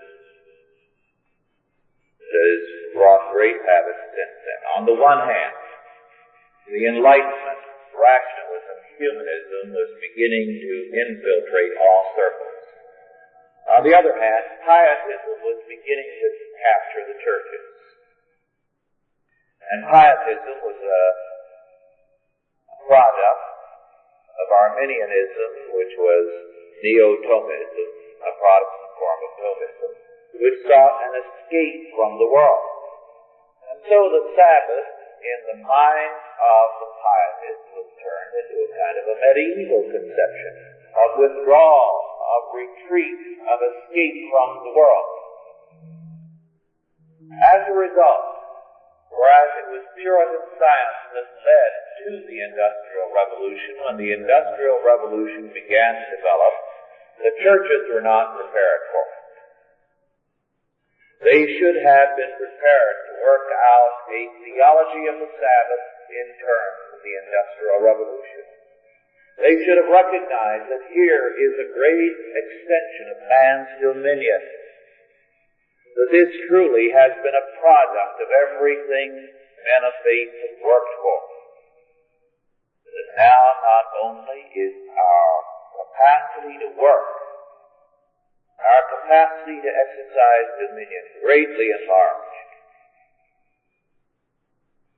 that 2.20 2.44
has 2.44 2.64
brought 2.92 3.32
great 3.32 3.56
havoc 3.56 3.98
since 4.12 4.36
then. 4.44 4.60
On 4.76 4.82
the 4.84 4.92
one 4.92 5.24
hand, 5.24 5.56
the 6.68 6.92
Enlightenment, 6.92 7.60
rationalism, 7.96 8.78
humanism 9.00 9.72
was 9.72 9.88
beginning 10.04 10.60
to 10.60 10.72
infiltrate 10.92 11.72
all 11.80 12.02
circles. 12.20 12.60
On 13.72 13.80
the 13.80 13.96
other 13.96 14.12
hand, 14.12 14.44
pietism 14.60 15.40
was 15.40 15.56
beginning 15.64 16.10
to 16.20 16.28
capture 16.60 17.04
the 17.08 17.16
churches. 17.24 17.64
And 19.72 19.88
pietism 19.88 20.56
was 20.60 20.76
a 20.76 21.02
product 22.84 23.51
of 24.42 24.46
Arminianism, 24.50 25.50
which 25.78 25.94
was 25.94 26.26
neo-Thomism, 26.82 27.88
a 28.26 28.32
Protestant 28.34 28.92
form 28.98 29.20
of 29.22 29.32
Thomism, 29.38 29.90
which 30.42 30.58
sought 30.66 30.96
an 31.06 31.14
escape 31.22 31.94
from 31.94 32.18
the 32.18 32.26
world. 32.26 32.66
And 33.70 33.78
so 33.86 33.98
the 34.10 34.24
Sabbath, 34.34 34.88
in 35.22 35.38
the 35.54 35.58
mind 35.62 36.14
of 36.18 36.66
the 36.82 36.90
pietists, 36.90 37.68
was 37.78 37.88
turned 38.02 38.32
into 38.42 38.56
a 38.66 38.68
kind 38.74 38.96
of 38.98 39.04
a 39.06 39.16
medieval 39.22 39.82
conception 39.86 40.52
of 40.92 41.08
withdrawal, 41.22 41.94
of 42.18 42.42
retreat, 42.58 43.18
of 43.46 43.58
escape 43.62 44.18
from 44.34 44.48
the 44.66 44.72
world. 44.74 45.10
As 47.32 47.60
a 47.70 47.74
result, 47.78 48.41
whereas 49.12 49.50
it 49.60 49.68
was 49.76 49.84
Puritan 49.94 50.44
science 50.56 51.00
that 51.12 51.28
led 51.28 51.72
to 52.02 52.08
the 52.26 52.38
Industrial 52.42 53.08
Revolution, 53.12 53.72
when 53.84 53.96
the 54.00 54.12
Industrial 54.16 54.80
Revolution 54.80 55.52
began 55.52 55.92
to 56.00 56.06
develop, 56.16 56.54
the 57.20 57.32
churches 57.44 57.82
were 57.92 58.04
not 58.04 58.34
prepared 58.34 58.82
for 58.90 59.04
it. 59.04 59.22
They 61.22 61.42
should 61.54 61.78
have 61.86 62.18
been 62.18 62.34
prepared 62.34 62.96
to 63.06 63.12
work 63.22 63.46
out 63.46 63.92
a 64.10 64.20
theology 64.42 65.06
of 65.06 65.22
the 65.22 65.30
Sabbath 65.38 65.86
in 66.10 66.28
terms 66.34 66.80
of 66.90 66.98
the 66.98 67.14
Industrial 67.14 67.78
Revolution. 67.78 68.42
They 69.38 69.54
should 69.64 69.78
have 69.80 69.88
recognized 69.88 70.66
that 70.66 70.82
here 70.92 71.24
is 71.38 71.54
a 71.62 71.72
great 71.72 72.14
extension 72.36 73.06
of 73.14 73.18
man's 73.30 73.70
dominion. 73.80 74.40
That 75.92 76.08
this 76.10 76.32
truly 76.48 76.88
has 76.96 77.12
been 77.20 77.36
a 77.36 77.50
product 77.60 78.16
of 78.24 78.28
everything 78.48 79.10
men 79.62 79.82
of 79.84 79.94
faith 80.02 80.32
have 80.40 80.58
worked 80.64 80.94
for. 80.98 81.18
That 82.88 83.08
now 83.20 83.44
not 83.60 83.86
only 84.08 84.40
is 84.56 84.74
our 84.88 85.34
capacity 85.76 86.56
to 86.64 86.70
work, 86.80 87.08
our 88.62 88.82
capacity 88.98 89.58
to 89.60 89.70
exercise 89.70 90.48
dominion 90.64 91.04
greatly 91.20 91.68
enlarged, 91.76 92.40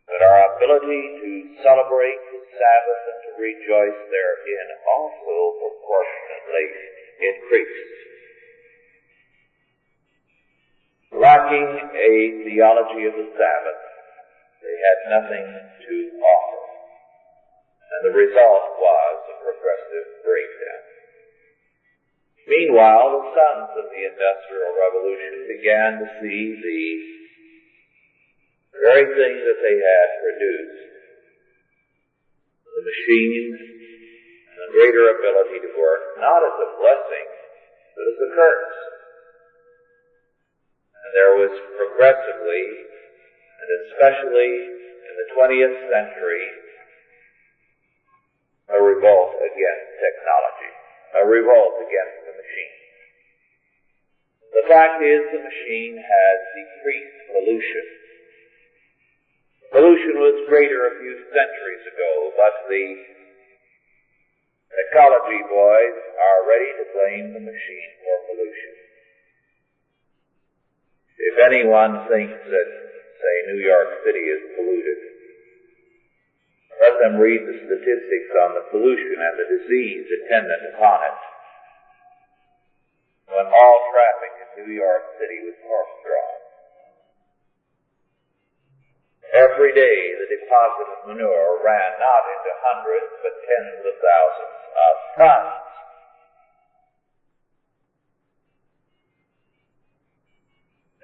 but 0.07 0.21
our 0.21 0.41
ability 0.57 1.05
to 1.21 1.31
celebrate 1.65 2.21
the 2.31 2.43
Sabbath 2.55 3.03
and 3.09 3.21
to 3.25 3.31
rejoice 3.41 3.99
therein 4.15 4.69
also 4.85 5.35
proportionately 5.59 6.67
increased. 7.19 8.14
Lacking 11.15 11.71
a 11.95 12.13
theology 12.43 13.07
of 13.07 13.15
the 13.15 13.29
Sabbath, 13.39 13.81
they 14.59 14.77
had 14.83 14.99
nothing 15.15 15.47
to 15.87 15.95
offer. 16.19 16.63
And 17.95 18.01
the 18.11 18.15
result 18.19 18.65
was 18.83 19.17
a 19.31 19.37
progressive 19.39 20.07
breakdown. 20.27 20.83
Meanwhile, 22.51 23.07
the 23.15 23.25
sons 23.31 23.71
of 23.79 23.87
the 23.95 24.03
Industrial 24.11 24.71
Revolution 24.75 25.33
began 25.55 25.91
to 26.03 26.07
see 26.19 26.43
the 26.59 26.83
very 28.83 29.07
thing 29.15 29.35
that 29.39 29.59
they 29.63 29.77
had 29.79 30.09
produced, 30.19 30.83
the 32.75 32.83
machines 32.83 33.57
and 34.51 34.59
the 34.67 34.71
greater 34.75 35.15
ability 35.15 35.63
to 35.63 35.71
work, 35.79 36.19
not 36.19 36.43
as 36.43 36.57
a 36.59 36.69
blessing, 36.75 37.27
but 37.95 38.03
as 38.03 38.19
a 38.19 38.31
curse. 38.35 38.94
There 41.15 41.39
was 41.39 41.55
progressively, 41.79 42.65
and 43.63 43.69
especially 43.87 44.51
in 45.07 45.15
the 45.15 45.31
20th 45.31 45.79
century, 45.87 46.47
a 48.75 48.83
revolt 48.83 49.39
against 49.39 49.87
technology, 50.03 50.75
a 51.15 51.23
revolt 51.23 51.79
against 51.87 52.19
the 52.27 52.35
machine. 52.35 52.77
The 54.59 54.67
fact 54.67 54.99
is 55.07 55.23
the 55.31 55.47
machine 55.47 56.03
has 56.03 56.37
decreased 56.51 57.19
pollution. 57.31 57.87
Pollution 59.71 60.19
was 60.19 60.51
greater 60.51 60.91
a 60.91 60.99
few 60.99 61.15
centuries 61.31 61.85
ago, 61.95 62.35
but 62.35 62.55
the 62.67 62.87
ecology 64.91 65.43
boys 65.47 65.97
are 66.19 66.49
ready 66.51 66.75
to 66.75 66.85
blame 66.91 67.27
the 67.39 67.45
machine 67.47 67.91
for 68.03 68.35
pollution. 68.35 68.84
If 71.19 71.37
anyone 71.39 72.11
thinks 72.11 72.41
that, 72.51 72.69
say, 73.19 73.35
New 73.55 73.63
York 73.63 74.03
City 74.03 74.25
is 74.25 74.43
polluted, 74.59 75.01
let 76.83 76.99
them 76.99 77.17
read 77.23 77.43
the 77.47 77.59
statistics 77.65 78.33
on 78.43 78.59
the 78.59 78.67
pollution 78.75 79.19
and 79.23 79.35
the 79.39 79.49
disease 79.49 80.05
attendant 80.11 80.75
upon 80.75 80.99
it. 81.07 81.19
When 83.31 83.47
all 83.47 83.79
traffic 83.95 84.33
in 84.43 84.49
New 84.67 84.75
York 84.75 85.05
City 85.19 85.39
was 85.47 85.57
horse-drawn. 85.65 86.39
Every 89.35 89.75
day 89.75 89.99
the 90.19 90.31
deposit 90.31 90.87
of 90.95 91.01
manure 91.11 91.59
ran 91.67 91.91
not 91.99 92.23
into 92.39 92.51
hundreds 92.63 93.11
but 93.23 93.35
tens 93.35 93.83
of 93.83 93.95
thousands 93.99 94.61
of 94.79 94.95
tons. 95.19 95.74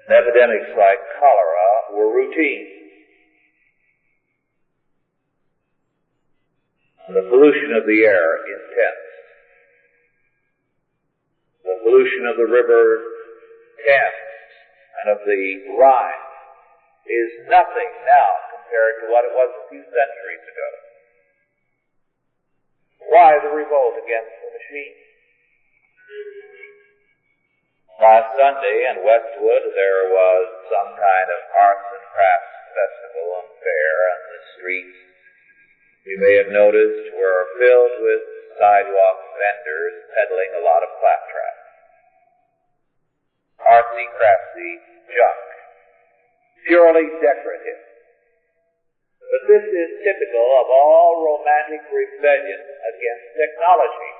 And 0.07 0.17
epidemics 0.17 0.71
like 0.77 0.99
cholera 1.19 1.71
were 1.93 2.15
routine. 2.15 2.81
The 7.11 7.27
pollution 7.27 7.75
of 7.75 7.85
the 7.85 8.05
air 8.07 8.39
intense. 8.47 9.07
The 11.63 11.77
pollution 11.83 12.25
of 12.25 12.37
the 12.37 12.47
river 12.47 13.03
Thames 13.85 14.53
and 15.01 15.17
of 15.17 15.19
the 15.25 15.75
Rhine 15.75 16.25
is 17.09 17.31
nothing 17.49 17.91
now 18.05 18.31
compared 18.53 18.93
to 19.01 19.05
what 19.11 19.25
it 19.25 19.33
was 19.33 19.49
a 19.49 19.63
few 19.73 19.81
centuries 19.81 20.45
ago. 20.45 20.69
Why 23.09 23.35
the 23.41 23.49
revolt 23.49 23.97
against 23.97 24.31
the 24.39 24.49
machine? 24.53 24.95
Last 27.99 28.29
Sunday 28.39 28.77
in 28.93 29.03
Westwood 29.03 29.63
there 29.75 30.03
was 30.13 30.45
some 30.71 30.91
kind 30.95 31.27
of 31.33 31.39
arts 31.59 31.87
and 31.91 32.05
crafts 32.13 32.55
festival 32.71 33.27
and 33.43 33.49
fair 33.59 33.93
and 34.15 34.21
the 34.31 34.41
streets 34.55 34.97
you 36.01 36.17
may 36.17 36.33
have 36.41 36.49
noticed 36.49 37.13
were 37.13 37.45
filled 37.61 37.95
with 38.01 38.23
sidewalk 38.57 39.17
vendors 39.37 39.95
peddling 40.17 40.51
a 40.57 40.65
lot 40.65 40.81
of 40.81 40.89
claptrap. 40.97 41.57
Artsy 43.61 44.05
craftsy 44.17 44.71
junk. 45.13 45.45
Purely 46.65 47.05
decorative. 47.21 47.81
But 49.21 49.41
this 49.45 49.65
is 49.69 49.89
typical 50.01 50.47
of 50.57 50.67
all 50.73 51.21
romantic 51.21 51.85
rebellion 51.93 52.61
against 52.65 53.25
technology. 53.37 54.13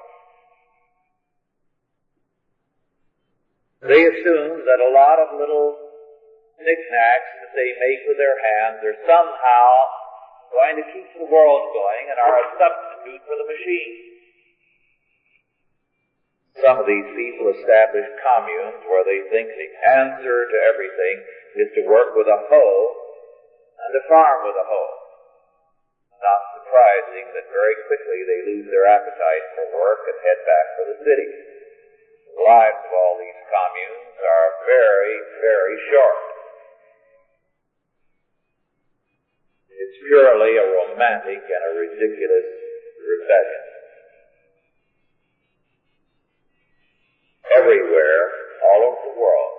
They 3.81 3.97
assume 3.97 4.61
that 4.61 4.77
a 4.77 4.93
lot 4.93 5.17
of 5.17 5.41
little 5.41 5.73
knickknacks 6.61 7.31
that 7.41 7.53
they 7.57 7.69
make 7.81 8.01
with 8.05 8.21
their 8.21 8.37
hands 8.37 8.79
are 8.85 8.97
somehow 9.09 9.65
going 10.53 10.77
to 10.77 10.85
keep 10.93 11.09
the 11.17 11.25
world 11.25 11.63
going 11.73 12.05
and 12.13 12.17
are 12.21 12.37
a 12.45 12.47
substitute 12.61 13.25
for 13.25 13.35
the 13.41 13.47
machine. 13.49 13.93
Some 16.61 16.77
of 16.77 16.85
these 16.85 17.09
people 17.17 17.57
establish 17.57 18.05
communes 18.21 18.85
where 18.85 19.01
they 19.01 19.25
think 19.33 19.49
the 19.49 19.71
answer 19.97 20.45
to 20.45 20.57
everything 20.69 21.15
is 21.57 21.69
to 21.81 21.89
work 21.89 22.13
with 22.13 22.29
a 22.29 22.37
hoe 22.37 22.81
and 23.81 23.89
to 23.97 24.01
farm 24.05 24.45
with 24.45 24.61
a 24.61 24.67
hoe. 24.69 24.95
Not 26.21 26.41
surprising 26.61 27.33
that 27.33 27.49
very 27.49 27.75
quickly 27.89 28.19
they 28.29 28.39
lose 28.45 28.69
their 28.69 28.85
appetite 28.85 29.45
for 29.57 29.73
work 29.73 30.05
and 30.05 30.17
head 30.21 30.39
back 30.45 30.65
for 30.77 30.85
the 30.85 30.97
city. 31.01 31.50
Lives 32.41 32.82
of 32.82 32.91
all 32.91 33.15
these 33.21 33.41
communes 33.45 34.17
are 34.17 34.49
very, 34.65 35.15
very 35.45 35.77
short. 35.93 36.21
It's 39.69 39.97
purely 40.10 40.58
a 40.58 40.65
romantic 40.65 41.38
and 41.38 41.62
a 41.69 41.73
ridiculous 41.86 42.49
rebellion. 42.97 43.63
Everywhere, 47.62 48.21
all 48.73 48.89
over 48.89 49.01
the 49.06 49.17
world, 49.21 49.54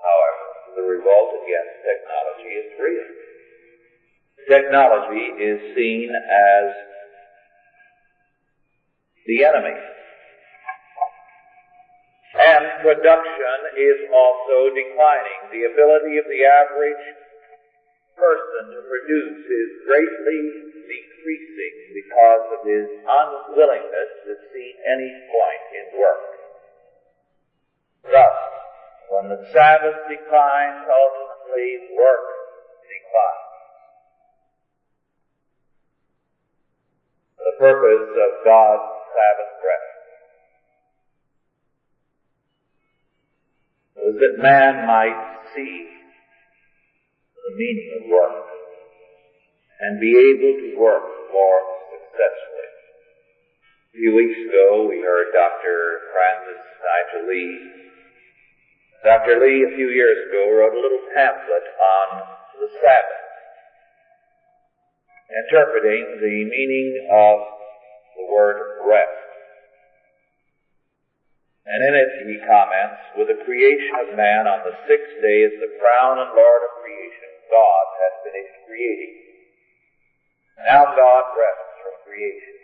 however, 0.00 0.46
the 0.80 0.84
revolt 0.96 1.28
against 1.44 1.76
technology 1.84 2.52
is 2.56 2.68
real. 2.80 3.08
Technology 4.48 5.24
is 5.44 5.58
seen 5.76 6.08
as 6.08 6.66
the 9.26 9.44
enemy. 9.44 9.93
And 12.44 12.64
production 12.84 13.58
is 13.72 13.98
also 14.12 14.68
declining. 14.76 15.40
The 15.48 15.64
ability 15.72 16.20
of 16.20 16.26
the 16.28 16.44
average 16.44 17.04
person 18.20 18.62
to 18.68 18.80
produce 18.84 19.42
is 19.48 19.68
greatly 19.88 20.40
decreasing 20.84 21.76
because 21.96 22.44
of 22.52 22.60
his 22.68 22.86
unwillingness 23.00 24.10
to 24.28 24.32
see 24.52 24.68
any 24.84 25.10
point 25.32 25.64
in 25.72 25.86
work. 25.96 26.24
Thus, 28.12 28.36
when 29.08 29.32
the 29.32 29.40
Sabbath 29.48 30.04
declines, 30.12 30.84
ultimately 30.84 31.96
work 31.96 32.28
declines. 32.84 33.54
The 37.40 37.56
purpose 37.56 38.10
of 38.12 38.30
God's 38.44 38.88
Sabbath 39.16 39.52
rest 39.64 39.93
was 44.04 44.20
that 44.20 44.36
man 44.36 44.84
might 44.84 45.16
see 45.56 45.88
the 47.40 47.56
meaning 47.56 47.90
of 47.96 48.12
work 48.12 48.44
and 49.80 49.96
be 49.96 50.12
able 50.12 50.60
to 50.60 50.76
work 50.76 51.08
more 51.32 51.60
successfully. 51.88 52.68
A 52.68 53.92
few 53.96 54.12
weeks 54.12 54.36
ago 54.44 54.84
we 54.92 55.00
heard 55.00 55.32
Dr. 55.32 56.04
Francis 56.12 56.60
Nigel 56.84 57.32
Lee. 57.32 57.56
Dr. 59.08 59.40
Lee 59.40 59.72
a 59.72 59.76
few 59.76 59.88
years 59.88 60.28
ago 60.28 60.52
wrote 60.52 60.76
a 60.76 60.84
little 60.84 61.04
pamphlet 61.16 61.64
on 61.64 62.08
the 62.60 62.68
Sabbath, 62.76 63.24
interpreting 65.48 66.20
the 66.20 66.36
meaning 66.44 67.08
of 67.08 67.36
the 68.20 68.24
word 68.28 68.84
rest. 68.84 69.23
And 71.64 71.80
in 71.80 71.94
it 71.96 72.12
he 72.28 72.36
comments, 72.44 73.00
with 73.16 73.28
the 73.32 73.40
creation 73.40 73.94
of 74.04 74.16
man 74.16 74.44
on 74.44 74.60
the 74.68 74.76
sixth 74.84 75.16
day 75.24 75.48
as 75.48 75.56
the 75.64 75.72
crown 75.80 76.20
and 76.20 76.36
Lord 76.36 76.62
of 76.68 76.84
creation, 76.84 77.30
God 77.48 77.86
has 78.04 78.12
finished 78.28 78.56
creating. 78.68 79.14
Now 80.68 80.84
God 80.92 81.24
rests 81.32 81.72
from 81.80 81.96
creation. 82.04 82.56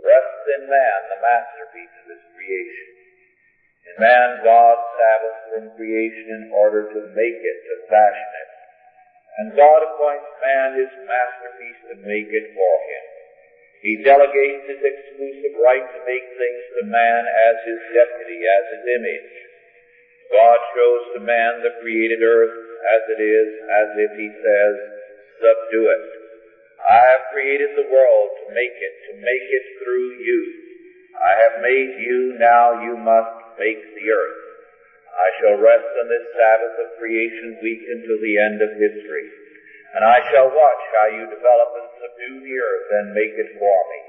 Rests 0.00 0.44
in 0.56 0.62
man, 0.72 0.98
the 1.12 1.20
masterpiece 1.20 1.94
of 2.00 2.06
his 2.16 2.24
creation. 2.32 2.88
In 3.92 3.94
man, 4.00 4.40
God 4.40 4.76
sabbaths 4.96 5.44
from 5.52 5.64
creation 5.76 6.28
in 6.32 6.44
order 6.48 6.88
to 6.88 7.00
make 7.12 7.38
it, 7.44 7.58
to 7.68 7.74
fashion 7.92 8.32
it. 8.40 8.50
And 9.36 9.46
God 9.52 9.84
appoints 9.84 10.30
man 10.40 10.80
his 10.80 10.92
masterpiece 11.04 11.80
to 11.92 11.96
make 12.00 12.32
it 12.32 12.46
for 12.56 12.74
him. 12.88 13.03
He 13.84 14.00
delegates 14.00 14.64
his 14.64 14.80
exclusive 14.80 15.60
right 15.60 15.84
to 15.84 16.00
make 16.08 16.24
things 16.40 16.62
to 16.80 16.88
man 16.88 17.22
as 17.28 17.56
his 17.68 17.80
deputy, 17.92 18.40
as 18.40 18.64
his 18.72 18.84
image. 18.96 19.32
God 20.32 20.56
shows 20.72 21.02
to 21.12 21.20
man 21.20 21.60
the 21.60 21.76
created 21.84 22.24
earth 22.24 22.56
as 22.96 23.02
it 23.12 23.20
is, 23.20 23.48
as 23.68 23.88
if 24.00 24.10
he 24.16 24.28
says, 24.40 24.74
subdue 25.36 25.92
it. 25.92 26.04
I 26.80 26.96
have 27.12 27.28
created 27.28 27.76
the 27.76 27.92
world 27.92 28.30
to 28.40 28.56
make 28.56 28.72
it, 28.72 28.94
to 29.12 29.20
make 29.20 29.46
it 29.52 29.66
through 29.84 30.16
you. 30.16 30.40
I 31.20 31.32
have 31.44 31.60
made 31.60 31.92
you, 32.00 32.40
now 32.40 32.72
you 32.80 32.96
must 32.96 33.36
make 33.60 33.84
the 34.00 34.08
earth. 34.08 34.40
I 35.12 35.28
shall 35.38 35.60
rest 35.60 35.92
on 36.00 36.08
this 36.08 36.26
Sabbath 36.32 36.76
of 36.88 36.96
creation 36.96 37.60
week 37.60 37.84
until 37.84 38.16
the 38.16 38.36
end 38.40 38.64
of 38.64 38.80
history. 38.80 39.28
And 39.94 40.02
I 40.02 40.18
shall 40.32 40.50
watch 40.50 40.82
how 40.96 41.06
you 41.12 41.28
develop 41.28 41.83
subdue 42.04 42.44
the 42.44 42.56
earth 42.60 42.88
and 43.00 43.16
make 43.16 43.32
it 43.32 43.48
me. 43.56 44.00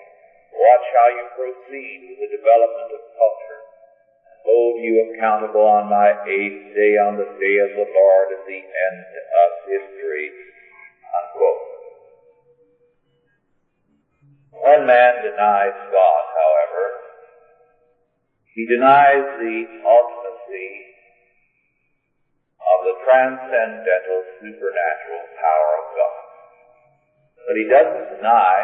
Watch 0.51 0.85
how 0.91 1.07
you 1.15 1.23
proceed 1.31 1.99
with 2.11 2.19
the 2.19 2.35
development 2.35 2.91
of 2.91 3.07
culture. 3.15 3.63
And 4.27 4.37
hold 4.43 4.75
you 4.83 5.07
accountable 5.07 5.63
on 5.63 5.87
my 5.87 6.11
eighth 6.27 6.75
day 6.75 6.99
on 6.99 7.15
the 7.15 7.31
day 7.39 7.55
of 7.63 7.71
the 7.71 7.87
Lord 7.87 8.27
at 8.35 8.43
the 8.43 8.59
end 8.59 9.07
of 9.15 9.49
history. 9.63 10.27
Unquote. 11.07 11.63
When 14.59 14.87
man 14.87 15.23
denies 15.23 15.79
God, 15.87 16.23
however, 16.35 16.83
he 18.55 18.67
denies 18.67 19.23
the 19.39 19.57
ultimacy 19.83 20.71
of 22.59 22.77
the 22.87 22.95
transcendental 23.03 24.23
supernatural 24.39 25.23
power 25.39 25.71
of 25.79 25.87
God. 25.95 26.24
But 27.45 27.55
he 27.61 27.65
doesn't 27.69 28.17
deny 28.17 28.55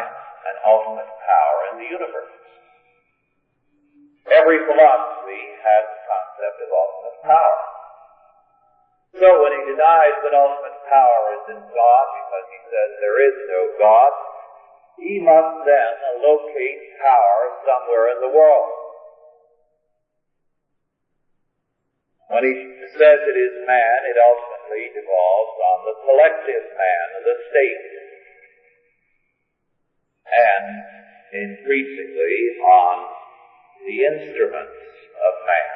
an 0.42 0.56
ultimate 0.66 1.06
power 1.06 1.58
in 1.70 1.74
the 1.78 1.88
universe. 1.88 2.34
Every 4.26 4.58
philosophy 4.66 5.42
has 5.62 5.82
the 5.86 6.02
concept 6.06 6.56
of 6.62 6.68
ultimate 6.70 7.18
power. 7.22 7.58
So 9.22 9.28
when 9.42 9.52
he 9.54 9.62
denies 9.70 10.16
that 10.24 10.34
ultimate 10.34 10.78
power 10.88 11.22
is 11.36 11.44
in 11.54 11.62
God 11.62 12.04
because 12.16 12.46
he 12.48 12.60
says 12.70 12.88
there 12.98 13.20
is 13.22 13.36
no 13.46 13.60
God, 13.78 14.12
he 14.98 15.20
must 15.20 15.54
then 15.66 15.92
locate 16.22 16.80
power 16.98 17.42
somewhere 17.66 18.06
in 18.16 18.18
the 18.24 18.32
world. 18.32 18.70
When 22.32 22.44
he 22.48 22.54
says 22.96 23.18
it 23.28 23.36
is 23.36 23.54
man, 23.68 23.98
it 24.08 24.16
ultimately 24.16 24.88
devolves 24.96 25.56
on 25.60 25.78
the 25.84 25.96
collective 26.08 26.64
man, 26.72 27.06
the 27.28 27.36
state, 27.52 28.01
and 30.62 30.92
increasingly 31.32 32.38
on 32.60 32.94
the 33.86 33.96
instruments 34.04 34.78
of 35.16 35.32
man, 35.46 35.74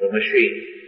the 0.00 0.08
machine. 0.12 0.80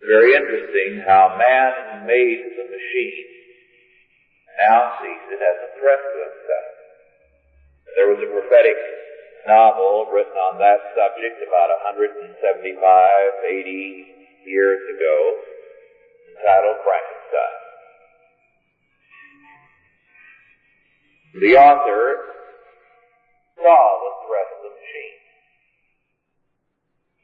Very 0.00 0.34
interesting 0.34 1.02
how 1.04 1.36
man 1.36 2.06
made 2.06 2.56
the 2.56 2.64
machine 2.64 3.28
now 4.58 4.96
sees 5.02 5.24
it 5.34 5.42
as 5.42 5.58
a 5.68 5.70
threat 5.78 6.00
to 6.00 6.18
himself. 6.18 6.72
There 7.96 8.08
was 8.08 8.22
a 8.22 8.30
prophetic 8.30 8.78
novel 9.46 10.08
written 10.12 10.38
on 10.38 10.58
that 10.58 10.80
subject 10.94 11.42
about 11.42 11.70
175, 11.92 12.38
80 12.78 14.06
years 14.46 14.80
ago 14.96 15.14
entitled 16.38 16.78
Frankenstein. 16.86 17.67
The 21.34 21.54
author 21.60 22.04
saw 23.56 23.80
the 24.00 24.12
threat 24.24 24.48
of 24.56 24.60
the 24.64 24.72
machine. 24.72 25.20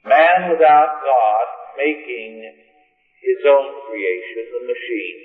Man 0.05 0.51
without 0.53 1.01
God 1.01 1.47
making 1.79 2.53
his 3.25 3.41
own 3.49 3.73
creation, 3.89 4.45
the 4.53 4.67
machine, 4.69 5.21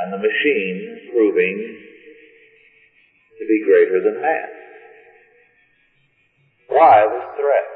and 0.00 0.12
the 0.12 0.18
machine 0.18 1.08
proving 1.10 1.56
to 3.38 3.46
be 3.48 3.64
greater 3.64 4.04
than 4.04 4.20
man. 4.20 4.48
Why 6.68 7.08
this 7.08 7.28
threat? 7.40 7.68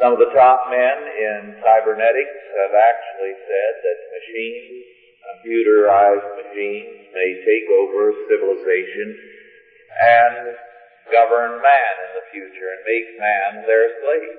Some 0.00 0.12
of 0.14 0.18
the 0.18 0.30
top 0.34 0.70
men 0.70 0.96
in 1.18 1.56
cybernetics 1.62 2.38
have 2.60 2.74
actually 2.76 3.34
said 3.46 3.72
that 3.82 3.98
machines, 4.14 4.93
computerized 5.32 6.28
machines, 6.36 7.08
may 7.14 7.30
take 7.46 7.66
over 7.70 8.12
civilization 8.28 9.08
and 9.94 10.56
govern 11.12 11.60
man 11.62 11.94
in 12.08 12.10
the 12.18 12.26
future 12.32 12.68
and 12.74 12.82
make 12.84 13.08
man 13.20 13.50
their 13.68 13.86
slave. 14.00 14.38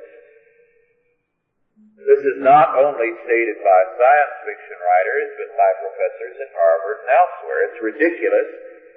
This 2.06 2.21
is 2.24 2.39
not 2.39 2.76
only 2.76 3.12
stated 3.24 3.58
by 3.60 3.80
science 3.98 4.36
fiction 4.45 4.78
writers, 4.80 5.30
but 5.39 5.50
by 5.58 5.71
professors 5.80 6.38
at 6.39 6.52
Harvard 6.56 6.98
and 7.04 7.12
elsewhere. 7.12 7.62
It's 7.67 7.82
ridiculous, 7.82 8.50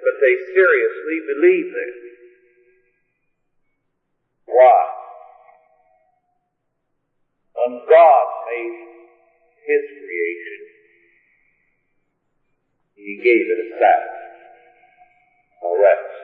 but 0.03 0.15
they 0.19 0.35
seriously 0.55 1.17
believe 1.27 1.67
this. 1.73 1.97
Why? 4.47 4.79
When 7.55 7.83
God 7.87 8.25
made 8.47 8.77
His 9.67 9.83
creation, 9.99 10.59
He 12.99 13.15
gave 13.15 13.47
it 13.47 13.59
a 13.63 13.69
Sabbath, 13.79 14.19
a 15.63 15.71
rest. 15.79 16.15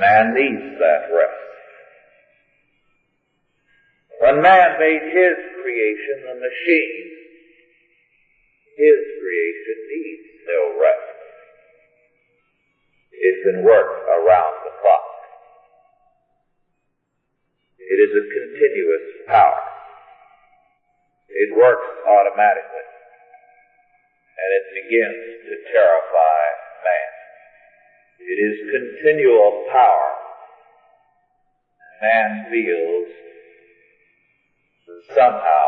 Man 0.00 0.34
needs 0.34 0.78
that 0.80 1.06
rest. 1.14 1.48
When 4.18 4.42
man 4.42 4.80
made 4.80 5.02
his 5.14 5.36
creation, 5.62 6.26
the 6.26 6.34
machine, 6.42 7.10
his 8.76 8.98
creation 9.22 9.78
needs 9.94 10.26
no 10.42 10.74
rest. 10.82 11.18
It 13.12 13.34
can 13.44 13.62
work 13.62 13.90
around 14.10 14.54
the 14.66 14.74
clock. 14.82 15.06
It 17.78 17.98
is 18.02 18.10
a 18.10 18.24
continuous 18.26 19.06
power. 19.28 19.62
It 21.28 21.54
works 21.56 21.86
automatically. 22.06 22.87
And 24.38 24.48
it 24.54 24.66
begins 24.78 25.24
to 25.50 25.54
terrify 25.74 26.40
man. 26.86 27.10
It 28.22 28.38
is 28.38 28.56
continual 28.70 29.66
power. 29.72 30.10
Man 32.00 32.46
feels 32.50 33.08
somehow 35.14 35.66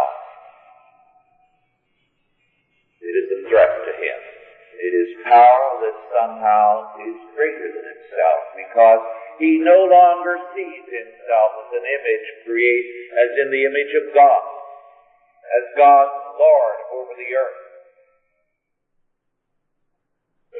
it 3.00 3.14
is 3.16 3.28
a 3.32 3.40
threat 3.48 3.72
to 3.88 3.92
him. 3.98 4.20
It 4.80 4.92
is 4.94 5.10
power 5.24 5.66
that 5.82 5.96
somehow 6.14 6.94
is 7.02 7.18
greater 7.34 7.68
than 7.74 7.84
himself 7.84 8.40
because 8.54 9.02
he 9.40 9.58
no 9.58 9.88
longer 9.88 10.36
sees 10.54 10.84
himself 10.84 11.50
as 11.66 11.70
an 11.80 11.86
image 11.88 12.26
created 12.44 12.94
as 13.16 13.30
in 13.40 13.48
the 13.50 13.64
image 13.64 13.92
of 14.04 14.14
God, 14.14 14.44
as 15.58 15.64
God's 15.76 16.20
Lord 16.38 16.78
over 16.92 17.12
the 17.16 17.30
earth. 17.34 17.69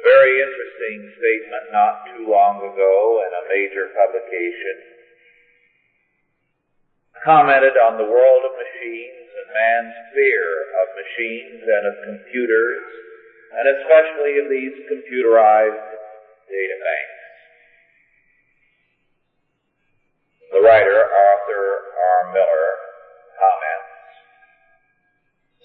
Very 0.05 0.41
interesting 0.41 1.13
statement 1.13 1.65
not 1.73 1.93
too 2.09 2.25
long 2.25 2.57
ago 2.65 3.21
in 3.21 3.31
a 3.37 3.49
major 3.53 3.93
publication 3.93 4.91
commented 7.25 7.77
on 7.77 8.01
the 8.01 8.09
world 8.09 8.43
of 8.49 8.57
machines 8.57 9.29
and 9.29 9.53
man's 9.53 9.97
fear 10.17 10.47
of 10.81 10.97
machines 10.97 11.61
and 11.69 11.85
of 11.85 11.95
computers, 12.01 12.81
and 13.53 13.65
especially 13.77 14.41
of 14.41 14.49
these 14.49 14.73
computerized 14.89 15.91
data 16.49 16.77
banks. 16.81 17.21
The 20.53 20.65
writer, 20.65 20.97
Arthur 20.97 21.67
R. 21.93 22.33
Miller, 22.33 22.71
comments, 23.37 23.93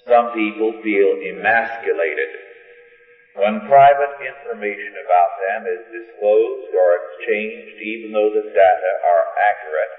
some 0.04 0.28
people 0.36 0.76
feel 0.84 1.24
emasculated 1.24 2.45
when 3.36 3.68
private 3.68 4.16
information 4.24 4.96
about 5.04 5.32
them 5.44 5.62
is 5.68 5.84
disclosed 5.92 6.72
or 6.72 6.88
exchanged 7.04 7.78
even 7.84 8.12
though 8.16 8.32
the 8.32 8.48
data 8.56 8.92
are 9.04 9.26
accurate 9.40 9.96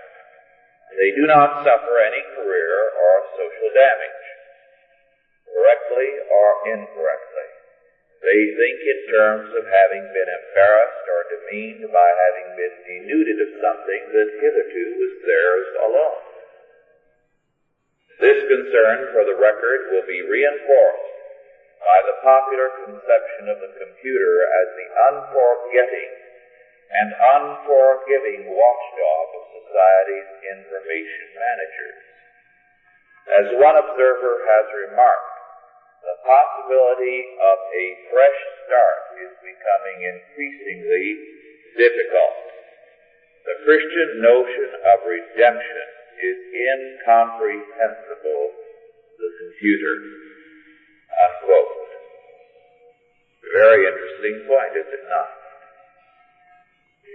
they 0.97 1.13
do 1.13 1.27
not 1.29 1.67
suffer 1.67 1.99
any 1.99 2.25
career 2.33 2.73
or 2.73 3.13
social 3.37 3.71
damage, 3.75 4.25
correctly 5.45 6.11
or 6.25 6.49
incorrectly. 6.73 7.51
They 8.25 8.41
think 8.57 8.79
in 8.81 9.01
terms 9.13 9.49
of 9.53 9.65
having 9.67 10.09
been 10.09 10.31
embarrassed 10.31 11.05
or 11.05 11.21
demeaned 11.37 11.85
by 11.93 12.09
having 12.09 12.49
been 12.57 12.77
denuded 12.87 13.39
of 13.45 13.61
something 13.61 14.03
that 14.15 14.41
hitherto 14.41 14.85
was 14.97 15.13
theirs 15.27 15.69
alone. 15.85 16.25
This 18.17 18.41
concern 18.49 19.13
for 19.13 19.29
the 19.29 19.37
record 19.37 19.93
will 19.93 20.07
be 20.09 20.25
reinforced 20.25 21.16
by 21.87 22.03
the 22.03 22.19
popular 22.19 22.69
conception 22.83 23.47
of 23.47 23.63
the 23.63 23.73
computer 23.79 24.35
as 24.51 24.69
the 24.75 24.89
unforgetting 25.07 26.13
and 26.91 27.11
unforgiving 27.15 28.51
watchdog 28.51 29.27
of 29.39 29.55
society's 29.63 30.31
information 30.51 31.27
managers. 31.39 32.01
As 33.27 33.47
one 33.63 33.79
observer 33.79 34.35
has 34.51 34.67
remarked, 34.87 35.37
the 36.03 36.19
possibility 36.23 37.19
of 37.43 37.59
a 37.59 37.87
fresh 38.11 38.41
start 38.67 39.03
is 39.23 39.33
becoming 39.43 39.99
increasingly 40.07 41.07
difficult. 41.75 42.37
The 43.47 43.63
Christian 43.67 44.23
notion 44.23 44.71
of 44.91 45.07
redemption 45.07 45.87
is 46.19 46.39
incomprehensible 46.51 48.45
to 48.55 49.15
the 49.19 49.33
computer. 49.43 50.26
Unquote. 51.17 51.73
Very 53.57 53.89
interesting 53.89 54.37
point, 54.45 54.77
is 54.77 54.89
it 54.93 55.05
not? 55.09 55.31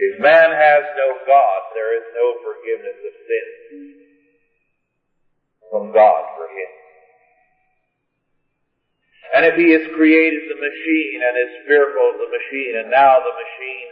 If 0.01 0.13
man 0.17 0.49
has 0.49 0.83
no 0.97 1.21
God, 1.29 1.59
there 1.77 1.93
is 1.93 2.07
no 2.17 2.27
forgiveness 2.41 2.97
of 3.05 3.13
sin 3.29 3.47
from 5.69 5.93
God 5.93 6.23
for 6.33 6.49
him. 6.49 6.71
And 9.31 9.45
if 9.47 9.55
he 9.55 9.71
has 9.71 9.85
created 9.95 10.43
the 10.49 10.59
machine 10.59 11.19
and 11.23 11.35
is 11.39 11.63
fearful 11.69 12.05
of 12.11 12.17
the 12.19 12.31
machine, 12.33 12.83
and 12.83 12.91
now 12.91 13.21
the 13.21 13.31
machine 13.31 13.89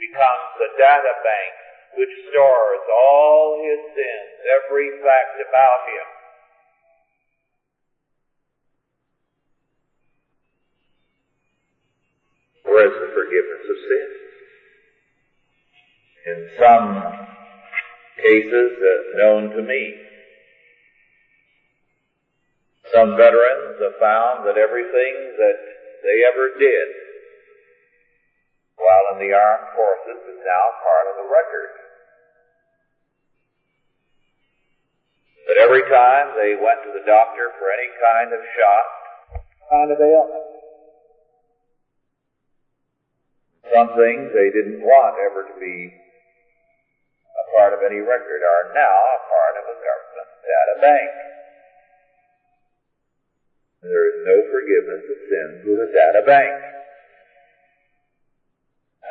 becomes 0.00 0.56
a 0.64 0.70
data 0.80 1.14
bank 1.20 1.52
which 2.00 2.14
stores 2.30 2.84
all 2.88 3.60
his 3.60 3.80
sins, 3.92 4.30
every 4.48 4.88
fact 5.02 5.36
about 5.42 5.80
him. 5.90 6.06
Where's 12.70 12.94
the 12.94 13.10
forgiveness 13.10 13.66
of 13.66 13.78
sin? 13.90 14.08
In 16.30 16.38
some 16.54 16.86
cases 18.22 18.70
uh, 18.78 19.18
known 19.18 19.50
to 19.58 19.62
me, 19.66 19.82
some 22.94 23.16
veterans 23.18 23.74
have 23.82 23.98
found 23.98 24.46
that 24.46 24.54
everything 24.54 25.14
that 25.34 25.58
they 26.06 26.22
ever 26.30 26.54
did 26.62 26.86
while 28.78 29.14
in 29.14 29.18
the 29.18 29.34
armed 29.34 29.74
forces 29.74 30.22
is 30.30 30.40
now 30.46 30.64
part 30.78 31.06
of 31.10 31.14
the 31.18 31.26
record. 31.26 31.70
That 35.50 35.58
every 35.58 35.82
time 35.90 36.38
they 36.38 36.54
went 36.54 36.86
to 36.86 36.94
the 36.94 37.02
doctor 37.02 37.50
for 37.58 37.66
any 37.74 37.90
kind 37.98 38.30
of 38.30 38.38
shot, 38.54 38.86
kind 39.74 39.90
of 39.90 39.98
ailment, 39.98 40.49
some 43.70 43.94
things 43.94 44.34
they 44.34 44.50
didn't 44.50 44.82
want 44.82 45.14
ever 45.30 45.46
to 45.46 45.56
be 45.58 45.76
a 47.30 47.44
part 47.56 47.72
of 47.72 47.80
any 47.86 48.02
record 48.02 48.42
are 48.42 48.74
now 48.74 48.96
a 48.98 49.20
part 49.30 49.54
of 49.62 49.64
a 49.70 49.76
government 49.78 50.30
data 50.42 50.74
bank. 50.82 51.10
There 53.80 54.06
is 54.12 54.18
no 54.28 54.36
forgiveness 54.50 55.04
of 55.08 55.18
sins 55.24 55.56
with 55.64 55.88
a 55.88 55.90
data 55.94 56.22
bank. 56.26 56.54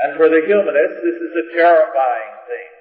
And 0.04 0.15
for 0.15 0.30
the 0.30 0.45
humanists, 0.45 1.02
this 1.04 1.19
is 1.19 1.34
a 1.36 1.48
terrifying 1.58 2.36
thing. 2.48 2.72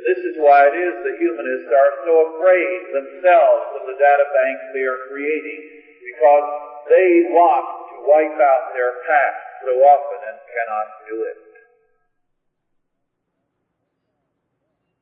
This 0.00 0.20
is 0.32 0.34
why 0.40 0.64
it 0.70 0.76
is 0.78 0.94
the 1.04 1.16
humanists 1.20 1.68
are 1.68 1.92
so 2.08 2.12
afraid 2.32 2.78
themselves 2.88 3.66
of 3.76 3.82
the 3.84 3.98
data 4.00 4.26
banks 4.32 4.64
they 4.72 4.86
are 4.86 5.10
creating, 5.12 5.60
because 6.00 6.46
they 6.88 7.28
want 7.36 7.66
to 7.92 7.96
wipe 8.08 8.38
out 8.40 8.72
their 8.72 8.96
past 9.04 9.49
so 9.64 9.72
often 9.84 10.20
and 10.24 10.38
cannot 10.44 10.86
do 11.08 11.16
it. 11.28 11.40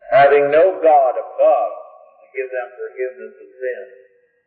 Having 0.09 0.49
no 0.51 0.73
God 0.81 1.14
above 1.21 1.73
to 2.25 2.27
give 2.33 2.49
them 2.49 2.68
forgiveness 2.81 3.35
of 3.38 3.49
sin, 3.61 3.85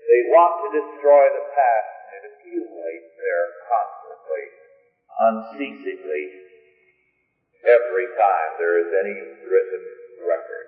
they 0.01 0.21
want 0.33 0.57
to 0.65 0.67
destroy 0.73 1.29
the 1.29 1.45
past 1.53 1.91
and 2.01 2.11
it 2.17 2.23
accumulates 2.33 3.11
there 3.13 3.47
constantly, 3.69 4.45
unceasingly, 5.21 6.23
every 7.61 8.07
time 8.17 8.49
there 8.57 8.81
is 8.81 8.89
any 9.05 9.15
written 9.45 9.83
record. 10.25 10.67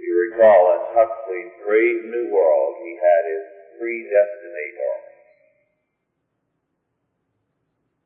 You 0.00 0.12
recall 0.32 0.80
in 0.80 0.82
Huxley's 0.96 1.52
Brave 1.60 2.08
New 2.08 2.32
World, 2.32 2.72
he 2.80 2.92
had 2.96 3.22
his 3.28 3.53
predestinator. 3.78 4.94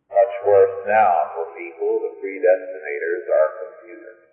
Much 0.08 0.34
worse 0.48 0.76
now 0.88 1.14
for 1.36 1.52
people, 1.52 2.00
the 2.00 2.14
predestinators 2.18 3.24
are 3.28 3.50
computers. 3.60 4.24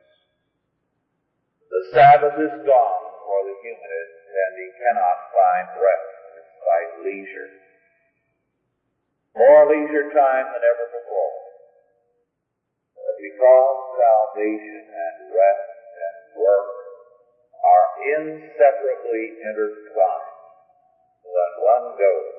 The 1.68 1.84
Sabbath 1.92 2.38
is 2.40 2.56
gone 2.64 3.06
for 3.28 3.40
the 3.44 3.56
humanist 3.60 4.16
and 4.32 4.52
he 4.56 4.68
cannot 4.80 5.18
find 5.36 5.68
rest 5.76 6.12
despite 6.40 6.92
leisure. 7.04 7.52
More 9.36 9.68
leisure 9.68 10.08
time 10.16 10.48
than 10.56 10.64
ever 10.64 10.88
before. 10.96 11.36
But 12.96 13.16
because 13.20 13.78
salvation 14.00 14.84
and 14.88 15.16
rest 15.28 15.68
and 15.76 16.16
work 16.40 16.70
are 17.60 17.88
inseparably 18.16 19.24
intertwined, 19.44 20.25
when 21.36 21.52
one 21.60 21.86
goes, 22.00 22.32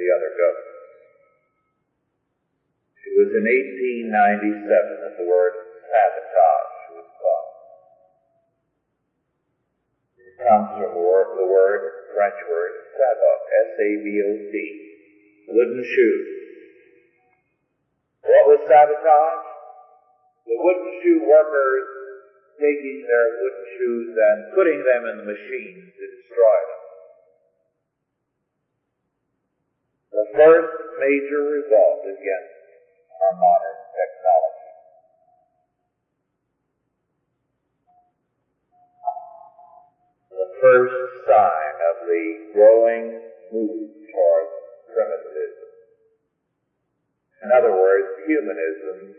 the 0.00 0.08
other 0.08 0.32
goes. 0.32 0.64
It 3.04 3.12
was 3.20 3.30
in 3.36 3.44
1897 3.44 5.04
that 5.04 5.14
the 5.20 5.28
word 5.28 5.52
sabotage 5.84 6.80
was 6.96 7.08
coined. 7.20 7.56
It 10.24 10.34
comes 10.40 10.68
from 10.80 10.90
the 10.96 11.04
word, 11.04 11.36
the 11.36 11.48
word 11.48 11.80
French 12.16 12.40
word 12.48 12.72
sabot, 12.96 13.40
S-A-B-O-T, 13.76 14.52
wooden 15.52 15.84
shoe. 15.84 16.18
What 18.24 18.44
was 18.56 18.60
sabotage? 18.66 19.46
The 20.48 20.56
wooden 20.56 20.90
shoe 21.04 21.20
workers 21.28 21.86
taking 22.56 23.04
their 23.04 23.28
wooden 23.36 23.64
shoes 23.76 24.08
and 24.16 24.38
putting 24.56 24.80
them 24.80 25.02
in 25.12 25.14
the 25.20 25.28
machines 25.28 25.92
to 25.92 26.04
destroy 26.08 26.58
them. 26.72 26.75
First 30.36 30.76
major 31.00 31.40
revolt 31.48 32.04
against 32.04 32.60
our 33.24 33.34
modern 33.40 33.78
technology. 33.96 34.72
The 40.28 40.48
first 40.60 41.00
sign 41.24 41.74
of 41.88 41.96
the 42.04 42.24
growing 42.52 43.04
move 43.48 43.88
towards 44.12 44.52
primitivism. 44.92 45.72
In 47.44 47.48
other 47.56 47.72
words, 47.72 48.08
humanism, 48.28 49.16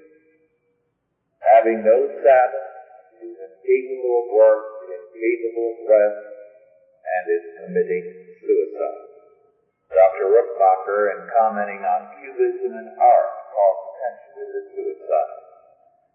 having 1.42 1.82
no 1.82 1.98
Sabbath, 2.22 2.70
is 3.26 3.34
incapable 3.42 4.22
of 4.22 4.28
work, 4.38 4.66
incapable 4.86 5.66
of 5.74 5.90
rest, 5.90 6.26
and 7.10 7.24
is 7.34 7.46
committing 7.66 8.06
suicide. 8.38 9.17
Dr. 9.88 10.28
Rookmaaker, 10.28 11.02
in 11.15 11.19
commenting 11.32 11.80
on 11.80 12.12
cubism 12.19 12.76
and 12.76 12.91
art, 13.00 13.32
calls 13.56 13.80
attention 13.88 14.32
to 14.36 14.43
this 14.52 14.67
suicide. 14.76 15.36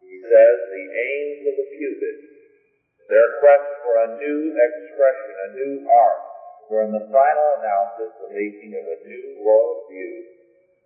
He 0.04 0.16
says 0.28 0.56
the 0.68 0.86
aims 0.92 1.40
of 1.48 1.54
the 1.56 1.68
cubists, 1.72 2.32
their 3.08 3.28
quest 3.40 3.68
for 3.80 3.94
a 3.96 4.14
new 4.20 4.40
expression, 4.52 5.32
a 5.40 5.48
new 5.56 5.74
art, 5.88 6.22
were 6.68 6.84
in 6.84 6.92
the 6.92 7.08
final 7.08 7.48
analysis 7.60 8.12
the 8.20 8.30
making 8.32 8.76
of 8.76 8.84
a 8.92 8.98
new 9.08 9.40
world 9.40 9.88
view, 9.88 10.20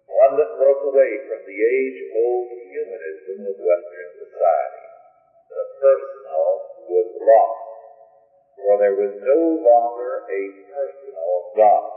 one 0.07 0.38
that 0.38 0.59
broke 0.59 0.87
away 0.87 1.11
from 1.27 1.42
the 1.42 1.59
age-old 1.59 2.46
humanism 2.70 3.51
of 3.51 3.57
Western 3.59 4.11
society. 4.14 4.87
The 5.51 5.64
personal 5.83 6.46
was 6.87 7.11
lost, 7.18 7.66
for 8.55 8.72
there 8.79 8.94
was 8.94 9.14
no 9.27 9.40
longer 9.59 10.22
a 10.31 10.42
personal 10.70 11.35
God. 11.59 11.96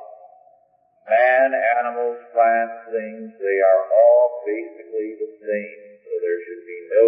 Man, 1.09 1.49
animals, 1.81 2.21
plants, 2.29 2.85
things, 2.85 3.33
they 3.33 3.59
are 3.65 3.83
all 3.89 4.45
basically 4.45 5.17
the 5.17 5.31
same. 5.41 5.79
So 6.05 6.11
there 6.21 6.39
should 6.45 6.63
be 6.69 6.81
no 6.93 7.07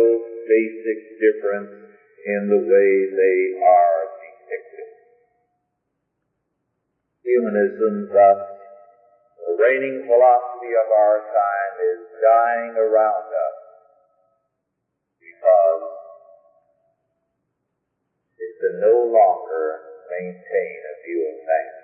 basic 0.49 0.97
difference 1.21 1.69
in 2.25 2.49
the 2.49 2.61
way 2.65 2.91
they 3.13 3.39
are 3.61 4.01
depicted. 4.17 4.89
Humanism, 7.21 8.09
thus, 8.09 8.41
the 9.37 9.53
reigning 9.61 10.01
philosophy 10.09 10.73
of 10.73 10.87
our 10.89 11.17
time, 11.29 11.73
is 11.85 12.01
dying 12.25 12.73
around 12.81 13.29
us 13.29 13.57
because 15.21 15.85
it 18.41 18.51
can 18.65 18.81
no 18.81 18.97
longer 19.13 19.65
maintain 20.09 20.78
a 20.89 20.95
view 21.05 21.21
of 21.30 21.38
man. 21.45 21.80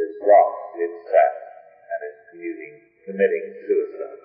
Has 0.00 0.16
lost 0.24 0.80
its 0.80 0.96
Sabbath 1.12 1.52
and 1.92 2.00
is 2.08 2.18
committing 3.04 3.46
suicide. 3.68 4.24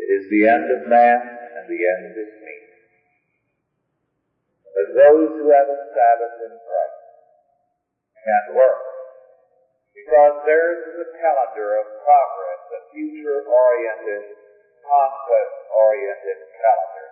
It 0.00 0.08
is 0.08 0.24
the 0.32 0.48
end 0.48 0.72
of 0.72 0.88
man 0.88 1.20
and 1.20 1.68
the 1.68 1.82
end 1.84 2.16
is 2.16 2.32
me. 2.40 2.56
But 4.72 4.88
those 4.96 5.36
who 5.36 5.52
have 5.52 5.68
a 5.68 5.80
Sabbath 5.92 6.36
in 6.48 6.54
Christ 6.64 7.04
can 8.24 8.44
work 8.56 8.84
because 9.92 10.34
theirs 10.48 10.80
is 10.80 11.04
a 11.04 11.10
calendar 11.20 11.76
of 11.76 11.86
progress, 12.08 12.62
a 12.72 12.80
future-oriented, 12.88 14.24
conquest-oriented 14.80 16.38
calendar. 16.56 17.08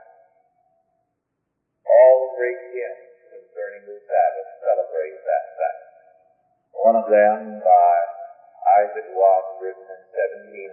All 1.85 2.33
great 2.41 2.65
hymns 2.73 3.12
concerning 3.53 3.85
the 3.85 4.01
Sabbath 4.09 4.49
celebrate 4.65 5.17
that 5.29 5.47
fact. 5.61 5.85
One 6.73 6.97
of 6.97 7.07
them 7.13 7.61
by 7.61 7.93
Isaac 8.81 9.13
Watts, 9.13 9.61
written 9.61 9.85
in 9.93 10.03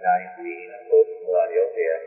a 0.00 0.80
post-millennial 0.88 1.70
hymn. 1.76 2.04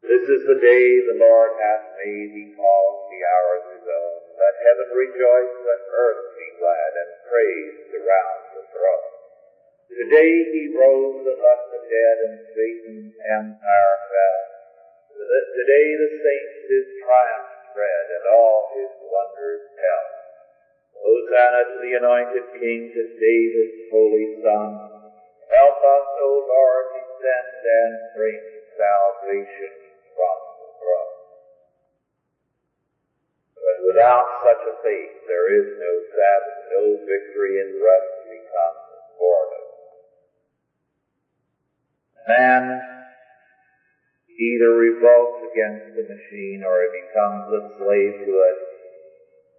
This 0.00 0.24
is 0.32 0.42
the 0.48 0.64
day 0.64 0.84
the 1.04 1.20
Lord 1.20 1.60
hath 1.60 1.92
made, 2.00 2.32
he 2.32 2.56
calls 2.56 2.98
the 3.12 3.20
hours 3.20 3.64
his 3.76 3.84
own. 3.84 4.20
Let 4.32 4.56
heaven 4.64 4.88
rejoice, 4.96 5.54
let 5.60 5.82
earth 5.84 6.24
be 6.40 6.48
glad, 6.56 6.92
and 7.04 7.10
praise 7.20 7.76
surround 7.92 8.42
the 8.56 8.64
throne. 8.72 9.12
Today 9.92 10.32
he 10.56 10.72
rose 10.72 11.20
and 11.20 11.36
left 11.36 11.68
the 11.68 11.84
dead, 11.84 12.16
and 12.32 12.36
Satan's 12.56 13.12
empire 13.28 13.96
fell. 14.08 14.40
Today 15.52 15.88
the 16.00 16.10
saints 16.16 16.56
his 16.64 16.86
triumph 17.04 17.53
and 17.82 18.24
all 18.30 18.70
his 18.70 18.90
wonders 19.02 19.62
tell. 19.74 20.06
Hosanna 20.94 21.66
to 21.66 21.76
the 21.82 21.94
anointed 21.98 22.46
King, 22.54 22.86
to 22.94 23.02
David's 23.18 23.80
holy 23.90 24.28
Son. 24.38 24.78
Help 25.50 25.78
us, 25.82 26.06
O 26.22 26.30
Lord, 26.46 26.84
descend 26.94 27.50
and 27.66 27.92
bring 28.14 28.40
salvation 28.78 29.74
from 30.14 30.38
the 30.62 30.68
throne. 30.78 31.18
But 33.58 33.78
without 33.90 34.28
such 34.46 34.62
a 34.70 34.74
faith, 34.78 35.14
there 35.26 35.50
is 35.50 35.66
no 35.74 35.92
Sabbath, 36.14 36.58
no 36.78 36.84
victory, 37.02 37.58
and 37.58 37.74
rest 37.74 38.12
becomes 38.22 38.86
boredom. 39.18 39.66
Man 42.28 42.93
either 44.34 44.74
revolts 44.74 45.38
against 45.46 45.86
the 45.94 46.06
machine 46.06 46.60
or 46.66 46.74
he 46.82 46.90
becomes 47.06 47.46
a 47.46 47.62
slave 47.78 48.14
to 48.26 48.32
it 48.34 48.58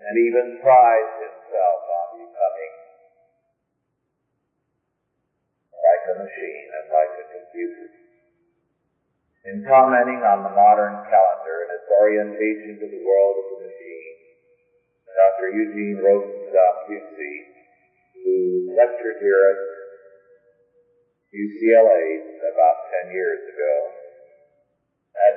and 0.04 0.14
even 0.20 0.60
prides 0.60 1.16
himself 1.16 1.80
on 1.88 2.08
becoming 2.20 2.74
like 5.72 6.04
a 6.12 6.16
machine 6.20 6.68
and 6.70 6.86
like 6.92 7.14
a 7.16 7.26
computer. 7.32 7.88
In 9.46 9.62
commenting 9.62 10.26
on 10.26 10.42
the 10.42 10.54
modern 10.58 10.98
calendar 11.06 11.58
and 11.64 11.72
its 11.78 11.88
orientation 11.94 12.82
to 12.82 12.88
the 12.90 13.04
world 13.06 13.36
of 13.40 13.46
the 13.54 13.60
machine, 13.70 14.16
Dr. 15.06 15.54
Eugene 15.54 16.02
Rosenstock, 16.02 16.76
Huessy, 16.90 17.36
who 18.20 18.74
lectured 18.76 19.22
here 19.22 19.54
at 19.54 19.60
UCLA 21.30 22.04
about 22.52 22.78
10 23.06 23.14
years 23.14 23.40
ago, 23.48 23.85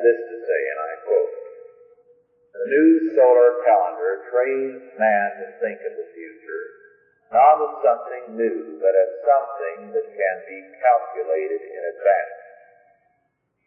this 0.03 0.21
to 0.31 0.37
say, 0.43 0.61
and 0.73 0.81
I 0.81 0.93
quote, 1.05 1.35
The 2.55 2.67
new 2.71 2.91
solar 3.15 3.51
calendar 3.63 4.13
trains 4.31 4.83
man 4.99 5.29
to 5.43 5.47
think 5.63 5.79
of 5.87 5.95
the 5.99 6.09
future, 6.15 6.65
not 7.31 7.61
as 7.61 7.75
something 7.85 8.25
new, 8.35 8.81
but 8.81 8.95
as 8.95 9.11
something 9.23 9.79
that 9.93 10.09
can 10.09 10.37
be 10.49 10.59
calculated 10.81 11.63
in 11.63 11.83
advance. 11.93 12.39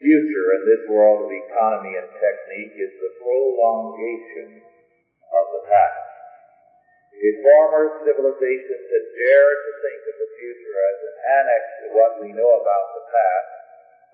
Future 0.01 0.47
in 0.57 0.63
this 0.65 0.83
world 0.89 1.29
of 1.29 1.29
economy 1.29 1.93
and 1.93 2.09
technique 2.17 2.73
is 2.73 2.93
the 2.97 3.13
prolongation 3.21 4.49
of 5.29 5.45
the 5.53 5.63
past. 5.69 6.11
If 7.21 7.37
former 7.45 8.01
civilizations 8.01 8.85
had 8.89 9.05
dared 9.13 9.59
to 9.61 9.71
think 9.85 10.01
of 10.09 10.15
the 10.25 10.31
future 10.41 10.77
as 10.89 10.99
an 11.05 11.15
annex 11.37 11.63
to 11.85 11.87
what 11.93 12.17
we 12.17 12.33
know 12.33 12.49
about 12.49 12.87
the 12.97 13.05
past, 13.13 13.60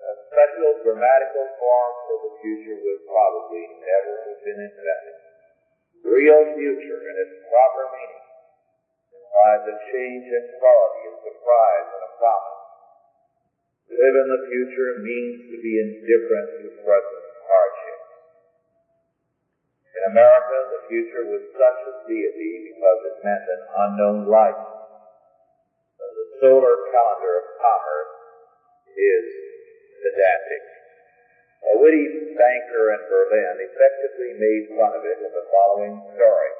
a 0.08 0.14
special 0.32 0.70
grammatical 0.80 1.46
form 1.60 1.92
for 2.08 2.16
the 2.24 2.32
future 2.40 2.80
would 2.80 3.02
probably 3.04 3.64
never 3.76 4.12
have 4.24 4.40
been 4.40 4.60
invented. 4.64 5.16
The 6.00 6.10
real 6.16 6.42
future 6.56 7.00
in 7.12 7.16
its 7.28 7.36
proper 7.44 7.84
meaning 7.92 8.24
implies 9.12 9.68
a 9.68 9.76
change 9.92 10.24
in 10.32 10.44
quality, 10.56 11.02
a 11.12 11.14
surprise, 11.28 11.88
and 11.92 12.02
a 12.08 12.12
promise. 12.16 12.64
To 13.88 13.92
live 14.00 14.16
in 14.16 14.28
the 14.32 14.44
future 14.48 14.90
means 15.04 15.36
to 15.52 15.56
be 15.60 15.72
indifferent 15.76 16.48
to 16.56 16.68
present 16.80 17.24
hardships. 17.44 18.08
In 19.92 20.02
America, 20.16 20.56
the 20.72 20.82
future 20.88 21.24
was 21.28 21.44
such 21.52 21.80
a 21.84 21.94
deity 22.08 22.52
because 22.72 23.00
it 23.12 23.16
meant 23.28 23.44
an 23.44 23.62
unknown 23.76 24.18
life. 24.24 24.62
But 26.00 26.10
the 26.16 26.26
solar 26.40 26.76
calendar 26.96 27.34
of 27.44 27.46
commerce 27.60 28.14
is 28.96 29.47
pedantic. 30.02 30.62
A 31.58 31.74
witty 31.82 32.06
banker 32.38 32.84
in 32.94 33.02
Berlin 33.10 33.54
effectively 33.58 34.30
made 34.38 34.72
fun 34.78 34.94
of 34.94 35.02
it 35.02 35.18
in 35.18 35.32
the 35.34 35.46
following 35.50 35.94
story. 36.14 36.52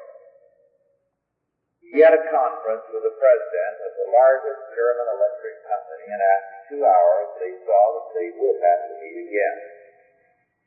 He 1.89 2.05
had 2.05 2.13
a 2.13 2.29
conference 2.29 2.85
with 2.93 3.01
the 3.01 3.17
president 3.17 3.75
of 3.81 3.91
the 3.97 4.07
largest 4.13 4.61
German 4.77 5.07
electric 5.09 5.57
company, 5.65 6.05
and 6.13 6.21
after 6.21 6.55
two 6.69 6.81
hours 6.85 7.29
they 7.41 7.53
saw 7.65 7.81
that 7.97 8.07
they 8.13 8.29
would 8.37 8.57
have 8.61 8.81
to 8.85 8.93
meet 9.01 9.17
again. 9.25 9.57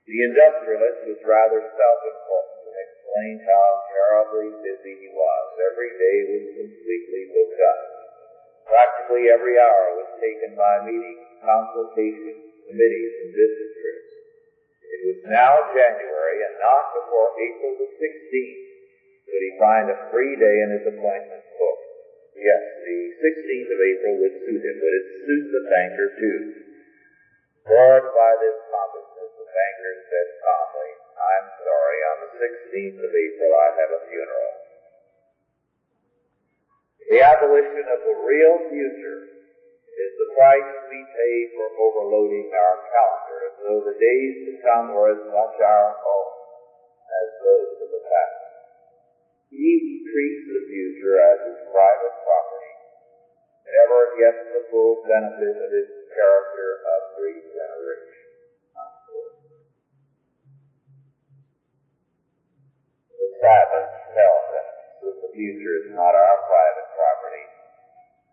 The 0.02 0.18
industrialist 0.26 1.00
was 1.06 1.22
rather 1.22 1.62
self-important 1.62 2.58
and 2.66 2.74
explained 2.74 3.42
how 3.46 3.66
terribly 3.86 4.50
busy 4.66 4.98
he 4.98 5.10
was. 5.14 5.44
Every 5.62 5.94
day 5.94 6.16
was 6.26 6.44
completely 6.58 7.22
booked 7.30 7.60
up. 7.62 7.80
Practically 8.66 9.30
every 9.30 9.62
hour 9.62 10.02
was 10.02 10.18
taken 10.18 10.58
by 10.58 10.82
meetings, 10.82 11.22
consultations, 11.38 12.51
committees, 12.72 13.12
and 13.20 13.30
business. 13.36 13.72
It 14.80 15.00
was 15.12 15.20
now 15.28 15.52
January, 15.76 16.38
and 16.48 16.54
not 16.56 16.84
before 16.96 17.36
April 17.36 17.72
the 17.84 17.90
16th 18.00 18.64
could 19.28 19.42
he 19.44 19.52
find 19.60 19.86
a 19.92 19.98
free 20.08 20.36
day 20.40 20.56
in 20.64 20.68
his 20.76 20.84
appointment 20.88 21.44
book. 21.56 21.78
Yes, 22.32 22.64
the 22.84 23.00
16th 23.20 23.70
of 23.72 23.80
April 23.80 24.12
would 24.24 24.36
suit 24.44 24.62
him, 24.64 24.76
but 24.80 24.92
it 24.92 25.06
suits 25.24 25.48
the 25.52 25.64
banker 25.68 26.08
too. 26.16 26.40
Bored 27.68 28.08
by 28.12 28.32
this 28.40 28.58
pompousness, 28.68 29.32
the 29.36 29.48
banker 29.48 29.94
said 30.08 30.28
calmly, 30.42 30.92
I'm 31.16 31.48
sorry, 31.60 31.98
on 32.08 32.16
the 32.24 32.32
16th 32.40 32.98
of 33.04 33.12
April 33.12 33.50
I 33.52 33.68
have 33.80 33.92
a 33.96 34.00
funeral. 34.08 34.54
The 37.08 37.20
abolition 37.20 37.84
of 37.92 38.00
the 38.06 38.16
real 38.24 38.54
future 38.72 39.31
is 40.03 40.12
the 40.18 40.30
price 40.34 40.70
we 40.90 40.98
pay 41.14 41.36
for 41.55 41.66
overloading 41.78 42.50
our 42.50 42.76
calendar 42.90 43.38
as 43.46 43.55
though 43.62 43.82
the 43.86 43.96
days 44.03 44.34
to 44.50 44.53
come 44.66 44.90
were 44.90 45.14
as 45.14 45.22
much 45.30 45.55
our 45.62 45.90
own 45.94 46.32
as 47.07 47.28
those 47.38 47.70
of 47.86 47.88
the 47.94 48.03
past. 48.03 48.42
He 49.53 49.68
who 49.78 49.94
treats 50.11 50.42
the 50.48 50.64
future 50.66 51.16
as 51.22 51.38
his 51.46 51.61
private 51.70 52.16
property 52.24 52.74
never 53.68 54.00
gets 54.18 54.42
the 54.50 54.64
full 54.72 55.05
benefit 55.07 55.55
of 55.61 55.70
its 55.70 55.92
character 56.11 56.68
of 56.82 57.00
regeneration. 57.20 58.32
The 63.22 63.28
Sabbath 63.38 63.90
tells 64.18 64.46
us 64.50 64.70
that 65.07 65.16
the 65.22 65.30
future 65.30 65.74
is 65.84 65.88
not 65.94 66.11
our 66.11 66.38
private 66.48 66.88
property, 66.90 67.46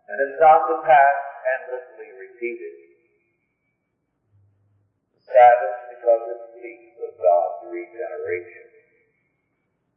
and 0.09 0.17
it's 0.17 0.39
not 0.41 0.65
the 0.65 0.81
past 0.81 1.23
endlessly 1.57 2.09
repeated. 2.13 2.75
The 5.15 5.21
Sabbath, 5.25 5.77
because 5.89 6.23
it 6.29 6.41
speaks 6.53 6.91
of 7.01 7.17
God's 7.17 7.59
regeneration, 7.69 8.67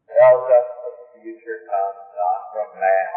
tells 0.09 0.45
us 0.49 0.69
that 0.83 0.95
the 1.01 1.09
future 1.21 1.61
comes 1.65 2.03
not 2.13 2.41
from 2.53 2.69
man, 2.77 3.13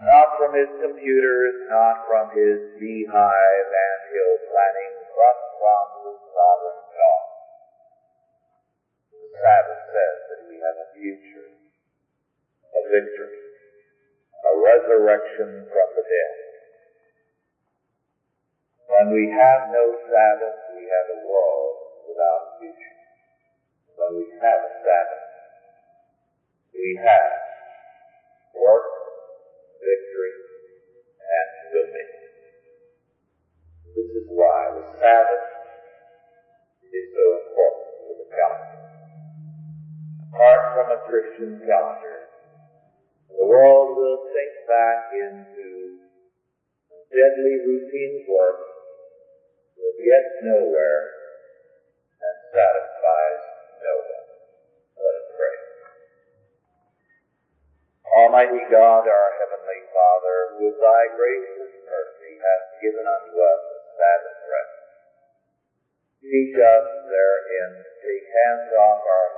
not 0.00 0.28
from 0.40 0.56
his 0.56 0.70
computers, 0.80 1.54
not 1.68 1.96
from 2.08 2.32
his 2.32 2.64
beehive 2.80 3.68
and 3.68 3.98
hill 4.08 4.34
planning, 4.48 4.94
but 5.12 5.36
from 5.60 5.84
the 6.08 6.14
sovereign 6.32 6.82
God. 6.88 7.26
The 9.12 9.28
Sabbath 9.36 9.82
says 9.92 10.16
that 10.32 10.42
we 10.48 10.56
have 10.64 10.76
a 10.80 10.88
future, 10.96 11.52
a 11.52 12.80
victory, 12.88 13.44
a 14.40 14.52
resurrection 14.56 15.68
from 15.68 15.88
the 15.92 16.04
dead. 16.08 16.49
When 18.90 19.14
we 19.14 19.30
have 19.30 19.70
no 19.70 19.94
Sabbath, 20.02 20.58
we 20.74 20.82
have 20.82 21.06
a 21.14 21.20
world 21.22 21.74
without 22.10 22.58
future. 22.58 22.98
When 23.94 24.18
we 24.18 24.26
have 24.42 24.60
a 24.66 24.72
Sabbath, 24.82 25.26
we 26.74 26.98
have 26.98 27.30
work, 28.50 28.90
victory, 29.78 30.34
and 31.22 31.48
dominion. 31.70 32.34
This 33.94 34.10
is 34.10 34.26
why 34.26 34.74
the 34.74 34.82
Sabbath 34.98 35.46
is 36.90 37.06
so 37.14 37.26
important 37.46 37.88
to 37.94 38.10
the 38.10 38.26
calendar. 38.26 38.80
Apart 40.34 40.62
from 40.74 40.86
a 40.90 41.00
Christian 41.06 41.62
calendar, 41.62 42.26
the 43.38 43.46
world 43.46 43.94
will 43.94 44.18
sink 44.34 44.66
back 44.66 44.98
into 45.14 45.94
deadly 47.06 47.54
routine 47.70 48.26
work 48.26 48.69
nowhere 50.44 51.02
and 52.20 52.36
satisfies 52.52 53.42
no 53.80 53.94
one. 54.00 54.28
Let 54.96 55.14
us 55.20 55.28
pray. 55.36 55.56
Almighty 58.10 58.62
God, 58.68 59.06
our 59.06 59.30
Heavenly 59.40 59.80
Father, 59.94 60.36
who 60.52 60.70
with 60.70 60.78
thy 60.82 61.02
gracious 61.16 61.72
mercy 61.88 62.32
hast 62.36 62.68
given 62.84 63.06
unto 63.06 63.32
us 63.38 63.62
a 63.70 63.80
Sabbath 63.96 64.40
rest, 64.44 64.76
teach 66.20 66.54
us 66.58 66.86
therein 67.08 67.70
to 67.80 67.90
take 68.04 68.26
hands 68.28 68.70
off 68.76 69.00
our 69.00 69.29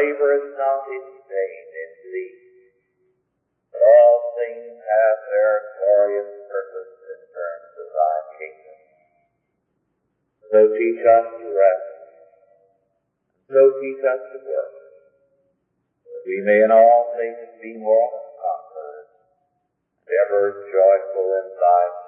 that 0.00 0.06
labor 0.06 0.32
is 0.32 0.56
not 0.56 0.80
in 0.88 1.04
vain 1.28 1.64
in 1.68 1.90
Thee, 2.12 2.36
but 3.72 3.80
all 3.84 4.32
things 4.36 4.72
have 4.80 5.18
their 5.28 5.60
glorious 5.76 6.32
purpose 6.48 6.92
in 7.04 7.20
terms 7.28 7.70
of 7.76 7.86
Thy 7.92 8.16
kingdom. 8.40 8.78
So 10.50 10.58
teach 10.72 11.04
us 11.04 11.26
to 11.36 11.46
rest, 11.52 11.90
so 13.48 13.60
teach 13.80 14.00
us 14.00 14.20
to 14.32 14.38
work, 14.40 14.74
that 16.08 16.22
we 16.24 16.40
may 16.48 16.64
in 16.64 16.72
all 16.72 17.12
things 17.16 17.60
be 17.60 17.76
more 17.76 18.08
than 18.08 18.28
conquerors, 18.40 19.12
ever 20.26 20.64
joyful 20.64 21.28
in 21.44 21.46
Thy 21.60 21.99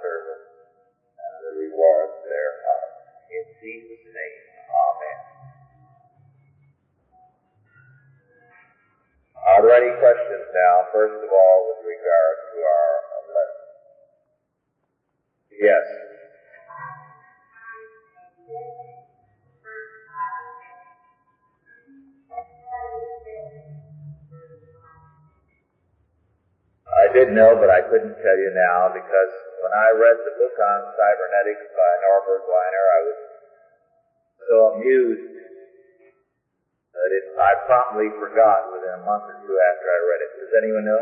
first 10.92 11.16
of 11.24 11.30
all, 11.32 11.58
with 11.72 11.88
regard 11.88 12.36
to 12.52 12.56
our 12.60 12.92
lesson? 13.32 13.64
Yes. 15.56 15.86
I 26.92 27.08
did 27.10 27.32
know, 27.32 27.56
but 27.56 27.72
I 27.72 27.80
couldn't 27.88 28.14
tell 28.20 28.38
you 28.38 28.52
now 28.52 28.92
because 28.92 29.32
when 29.64 29.72
I 29.72 29.96
read 29.96 30.20
the 30.28 30.36
book 30.36 30.54
on 30.60 30.78
cybernetics 30.92 31.66
by 31.72 31.90
Norbert 32.04 32.44
Wiener, 32.44 32.86
I 32.92 33.00
was 33.08 33.20
so 34.44 34.56
amused 34.76 35.41
that 36.92 37.10
it, 37.10 37.24
I 37.40 37.50
promptly 37.64 38.12
forgot 38.20 38.68
within 38.68 38.92
a 38.92 39.02
month 39.02 39.24
or 39.24 39.36
two 39.40 39.56
after 39.56 39.86
I 39.88 39.98
read 40.04 40.20
it. 40.20 40.30
Does 40.36 40.52
anyone 40.60 40.84
know? 40.84 41.00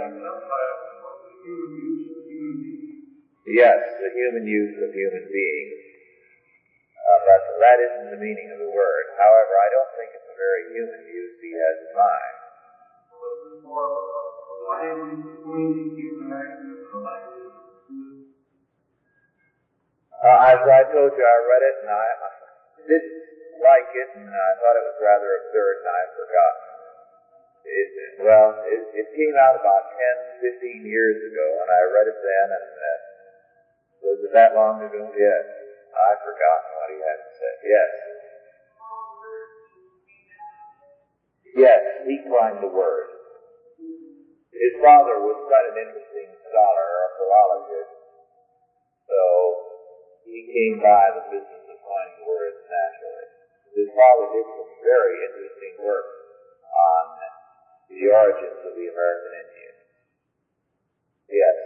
Yes, 3.51 3.79
the 3.99 4.11
human 4.15 4.47
use 4.47 4.79
of 4.79 4.95
human 4.95 5.27
beings. 5.27 5.75
Uh, 7.01 7.19
but 7.27 7.43
that 7.59 7.79
isn't 7.83 8.11
the 8.15 8.21
meaning 8.23 8.49
of 8.55 8.59
the 8.63 8.71
word. 8.71 9.05
However, 9.19 9.53
I 9.59 9.69
don't 9.75 9.93
think 9.99 10.15
it's 10.15 10.31
a 10.31 10.37
very 10.39 10.63
human 10.71 11.03
use 11.11 11.35
he 11.43 11.51
has 11.59 11.77
in 11.83 11.93
mind. 11.99 12.37
Uh, 20.21 20.53
as 20.53 20.61
I 20.61 20.85
told 20.93 21.11
you, 21.17 21.25
I 21.25 21.37
read 21.49 21.65
it 21.65 21.77
and 21.81 21.91
I, 21.91 22.05
I 22.29 22.81
didn't 22.87 23.30
like 23.61 23.89
it 23.93 24.09
and 24.17 24.29
I 24.29 24.51
thought 24.59 24.81
it 24.81 24.87
was 24.89 24.99
rather 25.01 25.31
absurd 25.45 25.75
and 25.85 25.89
I 25.89 26.03
forgot. 26.17 26.55
It, 27.61 27.89
well, 28.25 28.49
it, 28.65 28.83
it 29.05 29.07
came 29.13 29.37
out 29.37 29.55
about 29.55 29.85
10, 30.41 30.51
15 30.59 30.85
years 30.89 31.21
ago 31.21 31.47
and 31.65 31.69
I 31.69 31.81
read 31.93 32.09
it 32.09 32.19
then 32.21 32.47
and 32.57 32.71
uh, 32.73 32.99
was 34.01 34.19
it 34.25 34.33
that 34.33 34.57
long 34.57 34.81
ago? 34.81 35.13
Yes. 35.13 35.45
I've 35.93 36.23
forgotten 36.23 36.69
what 36.73 36.89
he 36.91 36.99
had 37.03 37.19
to 37.21 37.31
say. 37.37 37.53
Yes. 37.67 37.91
Yes, 41.51 41.83
he 42.07 42.15
climbed 42.31 42.63
the 42.63 42.71
word. 42.71 43.11
His 44.55 44.75
father 44.79 45.19
was 45.19 45.41
quite 45.49 45.67
an 45.73 45.77
interesting 45.83 46.31
scholar, 46.47 46.89
a 47.01 47.09
philologist, 47.17 47.95
so 49.09 49.23
he 50.23 50.47
came 50.47 50.79
by 50.79 51.11
the 51.17 51.25
business 51.33 51.65
of 51.65 51.79
coining 51.81 52.23
words 52.23 52.61
naturally. 52.71 53.30
His 53.75 53.89
father 53.95 54.27
did 54.35 54.47
some 54.59 54.71
very 54.83 55.15
interesting 55.31 55.75
work 55.87 56.09
on 56.71 57.05
the 57.89 58.03
origins 58.11 58.61
of 58.67 58.73
the 58.75 58.87
American 58.91 59.33
Indians. 59.47 59.83
Yes. 61.31 61.57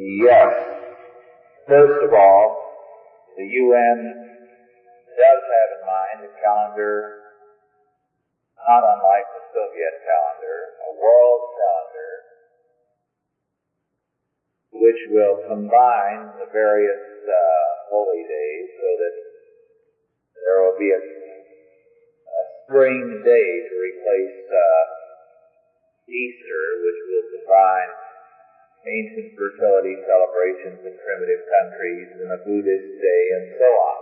Yes. 0.00 0.48
First 1.68 2.00
of 2.08 2.12
all, 2.16 2.46
the 3.36 3.44
UN 3.44 3.98
does 5.12 5.42
have 5.44 5.70
in 5.76 5.82
mind 5.84 6.18
a 6.24 6.32
calendar 6.40 7.20
not 8.64 8.80
unlike 8.80 9.28
the 9.28 9.44
Soviet 9.52 9.94
calendar, 10.00 10.56
a 10.88 10.90
world 10.96 11.42
calendar 11.52 12.12
which 14.72 15.00
will 15.12 15.36
combine 15.52 16.32
the 16.40 16.48
various 16.48 17.04
uh, 17.28 17.68
holy 17.92 18.24
days 18.24 18.66
so 18.80 18.88
that 19.04 19.16
there 20.32 20.64
will 20.64 20.78
be 20.80 20.96
a, 20.96 21.02
a 21.04 22.42
spring 22.64 23.20
day 23.20 23.48
to 23.68 23.74
replace 23.76 24.40
uh, 24.48 24.84
Easter, 26.08 26.64
which 26.88 27.00
will 27.04 27.26
combine 27.36 28.09
ancient 28.86 29.36
fertility 29.36 29.96
celebrations 30.08 30.80
in 30.88 30.94
primitive 30.96 31.42
countries 31.44 32.08
and 32.24 32.30
a 32.32 32.40
Buddhist 32.40 32.90
day 32.96 33.22
and 33.36 33.46
so 33.60 33.68
on. 33.68 34.00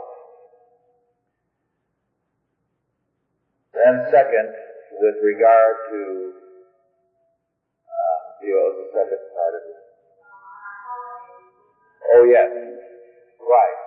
Then 3.75 3.95
second, 4.11 4.49
with 5.03 5.19
regard 5.23 5.75
to, 5.91 6.01
uh, 7.87 8.19
the 8.43 8.87
second 8.95 9.23
part 9.35 9.55
of 9.59 9.63
it. 9.67 9.83
Oh 12.15 12.25
yes, 12.31 12.51
right. 13.43 13.81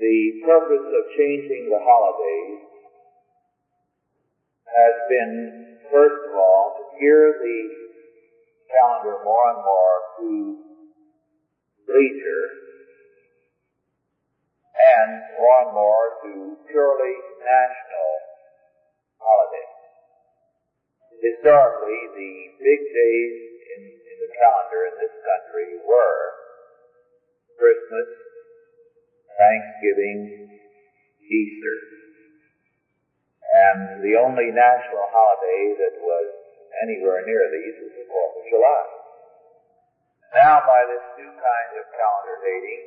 The 0.00 0.16
purpose 0.44 0.88
of 0.88 1.02
changing 1.16 1.68
the 1.68 1.80
holidays 1.80 2.70
has 4.64 4.94
been, 5.08 5.76
first 5.92 6.20
of 6.28 6.34
all, 6.34 6.74
to 6.78 6.84
gear 6.98 7.36
the 7.36 7.89
calendar 8.70 9.18
more 9.26 9.46
and 9.50 9.62
more 9.66 9.96
to 10.18 10.30
leisure 11.90 12.46
and 14.80 15.10
more 15.36 15.58
and 15.66 15.72
more 15.74 16.06
to 16.22 16.32
purely 16.70 17.14
national 17.42 18.10
holidays. 19.18 19.76
Historically, 21.20 22.00
the 22.16 22.32
big 22.62 22.80
days 22.80 23.34
in, 23.76 23.82
in 23.84 24.16
the 24.24 24.30
calendar 24.40 24.80
in 24.88 24.94
this 25.04 25.16
country 25.20 25.76
were 25.84 26.22
Christmas, 27.58 28.08
Thanksgiving, 29.36 30.48
Easter. 31.20 31.76
And 33.50 34.00
the 34.00 34.16
only 34.16 34.48
national 34.48 35.06
holiday 35.12 35.76
that 35.76 35.96
was 36.00 36.39
anywhere 36.82 37.22
near 37.26 37.44
these 37.50 37.76
was 37.82 37.92
the 37.94 38.06
4th 38.06 38.34
of 38.38 38.44
July. 38.50 38.84
Now, 40.30 40.62
by 40.62 40.80
this 40.86 41.04
new 41.18 41.32
kind 41.34 41.70
of 41.74 41.84
calendar 41.90 42.38
dating, 42.38 42.82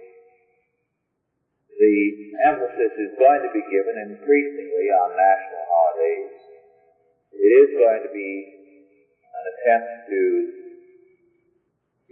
the 1.75 1.97
emphasis 2.47 2.93
is 2.95 3.11
going 3.19 3.43
to 3.43 3.51
be 3.51 3.63
given 3.67 3.99
increasingly 3.99 4.87
on 4.93 5.17
national 5.17 5.63
holidays. 5.67 6.35
It 7.35 7.51
is 7.51 7.69
going 7.75 8.01
to 8.07 8.11
be 8.13 8.31
an 9.27 9.43
attempt 9.51 9.91
to 10.07 10.21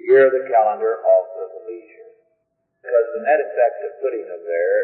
gear 0.02 0.28
the 0.34 0.44
calendar 0.50 1.00
also 1.00 1.42
to 1.48 1.60
leisure. 1.70 2.10
Because 2.82 3.08
the 3.16 3.24
net 3.24 3.40
effect 3.40 3.78
of 3.86 3.92
putting 4.02 4.26
them 4.26 4.42
there 4.42 4.82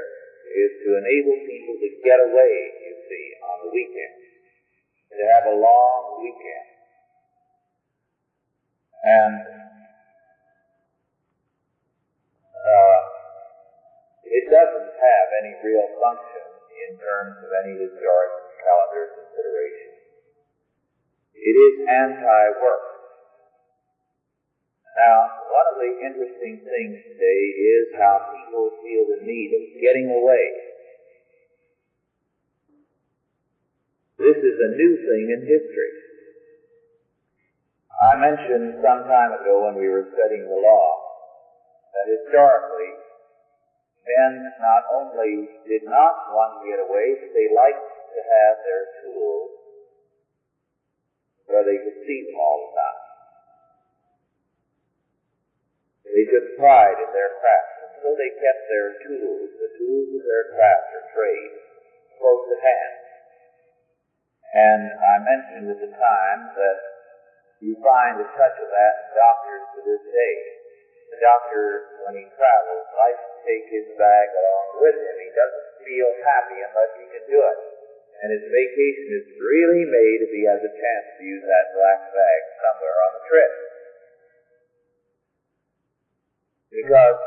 is 0.47 0.71
to 0.85 0.89
enable 1.01 1.37
people 1.43 1.75
to 1.75 1.89
get 2.05 2.19
away, 2.21 2.53
you 2.87 2.93
see, 3.09 3.25
on 3.41 3.67
the 3.67 3.71
weekend. 3.73 4.15
To 5.17 5.23
have 5.33 5.45
a 5.51 5.55
long 5.57 6.21
weekend. 6.21 6.76
And 9.03 9.41
uh, 12.55 12.99
it 14.25 14.43
doesn't 14.49 14.91
have 14.97 15.27
any 15.43 15.53
real 15.63 15.87
function 16.01 16.45
in 16.87 16.97
terms 16.97 17.37
of 17.41 17.49
any 17.63 17.73
historic 17.77 18.31
calendar 18.59 19.05
consideration. 19.21 19.91
It 21.37 21.55
is 21.55 21.75
anti-work. 21.87 22.85
Now, 24.97 25.17
one 25.53 25.67
of 25.69 25.77
the 25.77 25.91
interesting 26.09 26.57
things 26.65 26.95
today 27.05 27.43
is 27.53 27.85
how 28.01 28.33
people 28.33 28.65
feel 28.81 29.05
the 29.13 29.21
need 29.21 29.53
of 29.53 29.63
getting 29.77 30.09
away. 30.09 30.45
This 34.17 34.41
is 34.41 34.57
a 34.57 34.73
new 34.73 34.93
thing 34.97 35.25
in 35.37 35.41
history. 35.45 36.06
I 38.07 38.15
mentioned 38.15 38.79
some 38.79 39.03
time 39.03 39.35
ago 39.35 39.67
when 39.67 39.75
we 39.75 39.91
were 39.91 40.07
studying 40.15 40.47
the 40.47 40.61
law 40.63 40.87
that 41.91 42.07
historically 42.07 42.95
men 44.07 44.47
not 44.63 44.87
only 44.95 45.51
did 45.67 45.83
not 45.83 46.31
want 46.31 46.55
to 46.55 46.71
get 46.71 46.79
away, 46.79 47.19
but 47.19 47.35
they 47.35 47.51
liked 47.51 47.83
to 47.83 48.19
have 48.23 48.55
their 48.63 48.83
tools 49.03 49.51
where 51.51 51.67
they 51.67 51.83
could 51.83 51.99
see 52.07 52.31
them 52.31 52.39
all 52.39 52.57
the 52.63 52.71
time. 52.79 53.01
They 56.07 56.25
took 56.31 56.47
pride 56.55 56.99
in 57.03 57.11
their 57.11 57.35
craft, 57.43 57.75
and 57.83 57.93
so 57.99 58.07
they 58.15 58.31
kept 58.39 58.63
their 58.71 58.89
tools, 59.03 59.51
the 59.59 59.71
tools 59.83 60.09
of 60.15 60.23
their 60.23 60.45
craft 60.55 60.87
or 60.95 61.03
trade, 61.11 61.53
close 62.15 62.45
at 62.55 62.61
hand. 62.63 62.95
And 64.55 64.83
I 64.95 65.15
mentioned 65.19 65.67
at 65.75 65.79
the 65.83 65.91
time 65.91 66.41
that 66.55 66.96
you 67.61 67.73
find 67.81 68.21
a 68.21 68.27
touch 68.37 68.57
of 68.61 68.69
that 68.69 68.93
in 69.01 69.07
doctors 69.17 69.63
to 69.73 69.79
this 69.81 70.03
day. 70.13 70.35
The 71.09 71.19
doctor, 71.23 71.63
when 72.05 72.19
he 72.19 72.25
travels, 72.35 72.85
likes 72.93 73.23
to 73.23 73.37
take 73.47 73.65
his 73.71 73.87
bag 73.95 74.27
along 74.29 74.67
with 74.83 74.97
him. 74.99 75.15
He 75.23 75.31
doesn't 75.31 75.67
feel 75.87 76.09
happy 76.21 76.59
unless 76.61 76.91
he 76.99 77.05
can 77.09 77.25
do 77.31 77.39
it. 77.39 77.57
And 78.17 78.33
his 78.33 78.45
vacation 78.49 79.09
is 79.13 79.27
really 79.37 79.85
made 79.87 80.19
if 80.25 80.31
he 80.33 80.43
has 80.49 80.61
a 80.61 80.73
chance 80.73 81.05
to 81.17 81.21
use 81.23 81.45
that 81.45 81.73
black 81.77 82.01
bag 82.11 82.39
somewhere 82.59 82.97
on 83.07 83.11
the 83.13 83.23
trip. 83.29 83.51
Because 86.73 87.19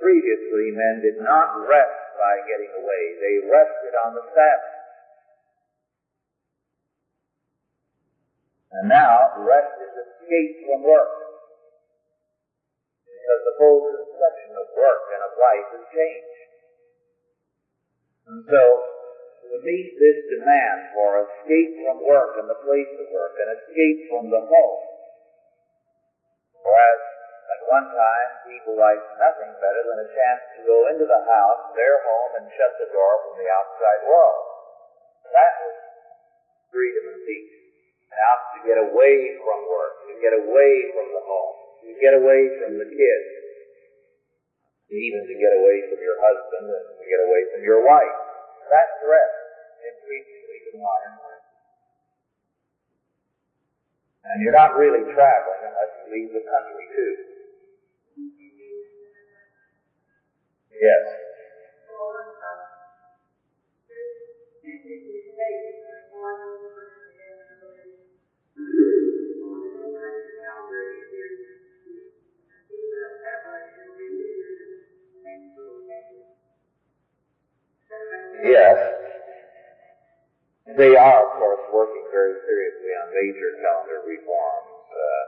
previously 0.00 0.72
men 0.74 1.04
did 1.04 1.20
not 1.20 1.54
rest 1.68 2.00
by 2.16 2.40
getting 2.48 2.72
away. 2.72 3.02
They 3.20 3.36
rested 3.46 3.94
on 3.94 4.16
the 4.16 4.24
Sabbath. 4.32 4.79
And 8.70 8.86
now, 8.86 9.34
rest 9.42 9.74
is 9.82 9.94
escape 9.98 10.54
from 10.70 10.86
work. 10.86 11.10
Because 13.02 13.42
the 13.42 13.56
whole 13.58 13.82
conception 13.82 14.52
of 14.54 14.66
work 14.78 15.02
and 15.10 15.22
of 15.26 15.32
life 15.34 15.68
has 15.74 15.84
changed. 15.90 16.38
And 18.30 18.40
so, 18.46 18.62
to 19.50 19.58
meet 19.66 19.90
this 19.98 20.18
demand 20.30 20.94
for 20.94 21.26
escape 21.26 21.72
from 21.82 22.06
work 22.06 22.38
and 22.38 22.46
the 22.46 22.62
place 22.62 22.92
of 23.02 23.10
work 23.10 23.34
and 23.42 23.50
escape 23.58 24.06
from 24.06 24.30
the 24.30 24.38
home, 24.38 24.82
whereas 26.62 27.02
at 27.50 27.66
one 27.66 27.90
time 27.90 28.28
people 28.46 28.78
liked 28.78 29.10
nothing 29.18 29.50
better 29.58 29.82
than 29.82 29.98
a 30.06 30.08
chance 30.14 30.42
to 30.54 30.60
go 30.62 30.86
into 30.94 31.02
the 31.02 31.22
house, 31.26 31.74
their 31.74 31.98
home, 32.06 32.32
and 32.38 32.46
shut 32.54 32.70
the 32.78 32.86
door 32.94 33.12
from 33.26 33.34
the 33.42 33.50
outside 33.50 34.02
world. 34.06 34.44
That 35.34 35.52
was 35.66 35.76
freedom 36.70 37.04
and 37.10 37.20
peace. 37.26 37.59
Now 38.10 38.34
to 38.54 38.58
get 38.66 38.78
away 38.78 39.14
from 39.38 39.58
work, 39.70 39.94
to 40.10 40.14
get 40.18 40.34
away 40.34 40.72
from 40.94 41.06
the 41.14 41.22
home, 41.22 41.56
to 41.86 41.90
get 42.02 42.12
away 42.18 42.40
from 42.58 42.74
the 42.76 42.88
kids, 42.90 43.28
even 44.90 45.22
to 45.22 45.34
get 45.38 45.52
away 45.54 45.76
from 45.86 46.02
your 46.02 46.18
husband 46.18 46.66
and 46.66 46.84
to 46.98 47.04
get 47.06 47.22
away 47.22 47.42
from 47.54 47.62
your 47.62 47.86
wife. 47.86 48.16
That's 48.66 48.94
rest 49.06 49.38
increasingly 49.86 50.58
to 50.66 50.70
modern 50.78 51.14
life. 51.22 51.46
And 54.26 54.42
you're 54.42 54.54
not 54.54 54.74
really 54.76 55.06
traveling 55.14 55.62
unless 55.64 55.90
you 56.02 56.04
leave 56.12 56.30
the 56.34 56.44
country 56.44 56.86
too. 56.92 57.14
Yes. 60.74 61.02
Yes. 78.42 78.78
They 80.76 80.96
are, 80.96 81.18
of 81.26 81.30
course, 81.36 81.60
working 81.72 82.06
very 82.12 82.34
seriously 82.46 82.92
on 82.94 83.10
major 83.12 83.50
calendar 83.60 84.00
reforms. 84.06 84.70
Uh, 84.86 85.24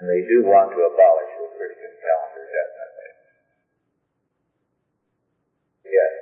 and 0.00 0.08
they 0.08 0.24
do 0.26 0.42
want 0.42 0.72
to 0.72 0.80
abolish 0.80 1.32
the 1.36 1.48
Christian 1.54 1.92
calendar, 2.00 2.44
definitely. 2.48 3.10
Yes. 5.84 6.12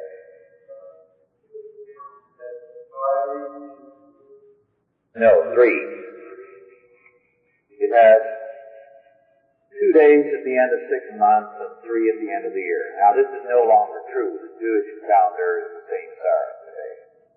No, 5.17 5.55
three. 5.55 5.81
It 7.79 7.91
has 7.95 8.38
two 9.79 9.93
days 9.95 10.26
at 10.35 10.43
the 10.43 10.57
end 10.59 10.70
of 10.74 10.81
six 10.91 11.03
months 11.14 11.55
and 11.62 11.70
three 11.87 12.11
at 12.11 12.18
the 12.18 12.31
end 12.35 12.45
of 12.45 12.53
the 12.53 12.61
year. 12.61 12.83
Now 12.99 13.14
this 13.14 13.31
is 13.31 13.43
no 13.47 13.62
longer 13.62 14.03
true. 14.11 14.35
The 14.43 14.51
Jewish 14.59 14.91
calendar 15.07 15.62
is 15.62 15.70
the 15.79 15.85
same 15.87 16.11
start 16.18 16.51
today. 16.66 16.95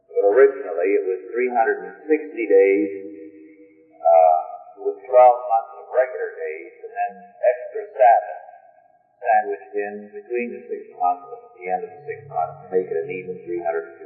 But 0.09 0.23
originally 0.33 0.89
it 0.97 1.05
was 1.05 1.21
360 1.29 2.01
days, 2.49 2.89
uh, 4.01 4.41
with 4.81 4.97
12 5.05 5.13
months 5.13 5.73
of 5.77 5.85
regular 5.93 6.33
days 6.33 6.73
and 6.81 6.89
then 6.89 7.13
extra 7.45 7.85
Sabbath 7.93 8.41
sandwiched 9.21 9.73
in 9.77 10.09
between 10.09 10.49
the 10.57 10.65
six 10.65 10.81
months 10.97 11.29
and 11.29 11.45
the 11.61 11.69
end 11.69 11.85
of 11.85 11.91
the 11.93 12.01
six 12.09 12.25
months 12.25 12.57
to 12.65 12.73
make 12.73 12.89
it 12.89 12.97
an 12.97 13.09
even 13.13 13.37
365. 13.45 14.01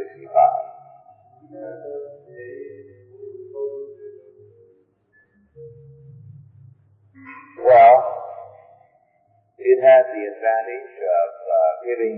Well, 7.63 8.24
it 9.65 9.81
had 9.81 10.05
the 10.13 10.23
advantage 10.29 10.93
of 10.93 11.29
uh, 11.41 11.57
giving 11.81 12.17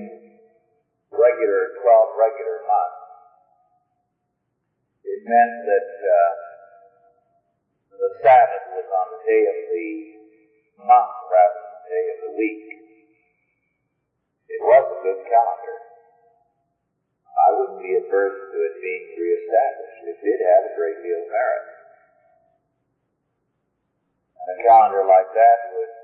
regular 1.08 1.72
12 1.80 2.20
regular 2.20 2.60
months. 2.68 3.04
It 5.08 5.24
meant 5.24 5.56
that 5.64 5.89
uh, 5.95 6.32
the 7.95 8.12
Sabbath 8.20 8.68
was 8.76 8.88
on 8.91 9.08
the 9.16 9.22
day 9.24 9.43
of 9.48 9.58
the 9.72 9.88
month 10.84 11.16
rather 11.32 11.60
than 11.64 11.72
the 11.72 11.88
day 11.88 12.06
of 12.12 12.18
the 12.28 12.34
week. 12.36 12.68
It 14.52 14.60
was 14.60 14.84
a 14.91 15.00
good 15.08 15.22
calendar. 15.24 15.78
I 17.32 17.48
wouldn't 17.56 17.80
be 17.80 17.95
adverse 17.95 18.39
to 18.52 18.58
it 18.60 18.76
being 18.84 19.06
reestablished. 19.16 20.04
It 20.04 20.20
did 20.20 20.39
have 20.43 20.64
a 20.68 20.76
great 20.76 21.00
deal 21.00 21.24
of 21.24 21.32
merit. 21.32 21.66
And 24.36 24.48
a 24.52 24.58
calendar 24.68 25.08
like 25.08 25.32
that 25.32 25.58
would 25.72 25.97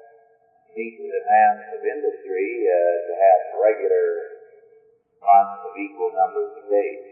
meet 0.76 0.94
the 0.98 1.10
demands 1.10 1.66
of 1.74 1.82
industry 1.86 2.50
uh, 2.66 2.96
to 3.08 3.14
have 3.14 3.40
regular 3.62 4.08
months 5.22 5.62
of 5.66 5.74
equal 5.78 6.12
numbers 6.14 6.52
of 6.58 6.66
days. 6.70 7.06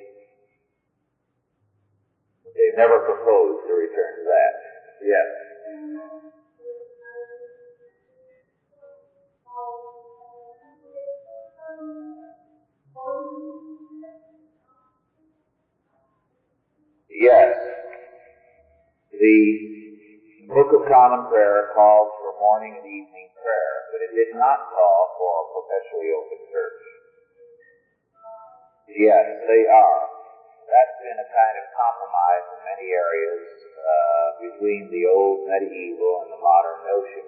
They've 2.54 2.78
never 2.78 3.00
proposed 3.08 3.62
to 3.68 3.74
return 3.74 4.12
to 4.22 4.24
that. 4.28 4.54
Yes. 5.02 5.28
Yes. 17.10 17.54
The 19.12 19.40
Book 20.50 20.74
of 20.74 20.88
Common 20.90 21.30
Prayer 21.30 21.72
calls 21.76 22.12
for 22.20 22.34
morning 22.40 22.76
and 22.76 22.86
evening 22.86 23.31
prayer, 23.42 23.74
but 23.92 24.00
it 24.06 24.12
did 24.14 24.32
not 24.38 24.58
call 24.70 25.00
for 25.18 25.32
a 25.42 25.46
perpetually 25.54 26.10
open 26.14 26.40
church. 26.50 26.82
Yes, 28.90 29.26
they 29.48 29.64
are. 29.68 30.02
That's 30.68 30.96
been 31.04 31.20
a 31.20 31.28
kind 31.28 31.56
of 31.60 31.66
compromise 31.76 32.46
in 32.48 32.60
many 32.64 32.88
areas 32.94 33.44
uh, 33.76 34.28
between 34.40 34.88
the 34.94 35.04
old 35.10 35.44
medieval 35.46 36.24
and 36.24 36.30
the 36.32 36.40
modern 36.40 36.80
notion. 36.88 37.26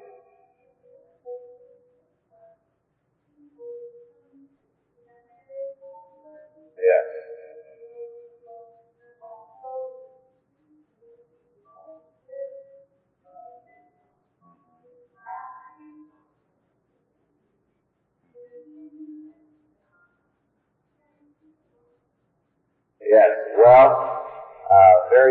Yes. 6.77 7.12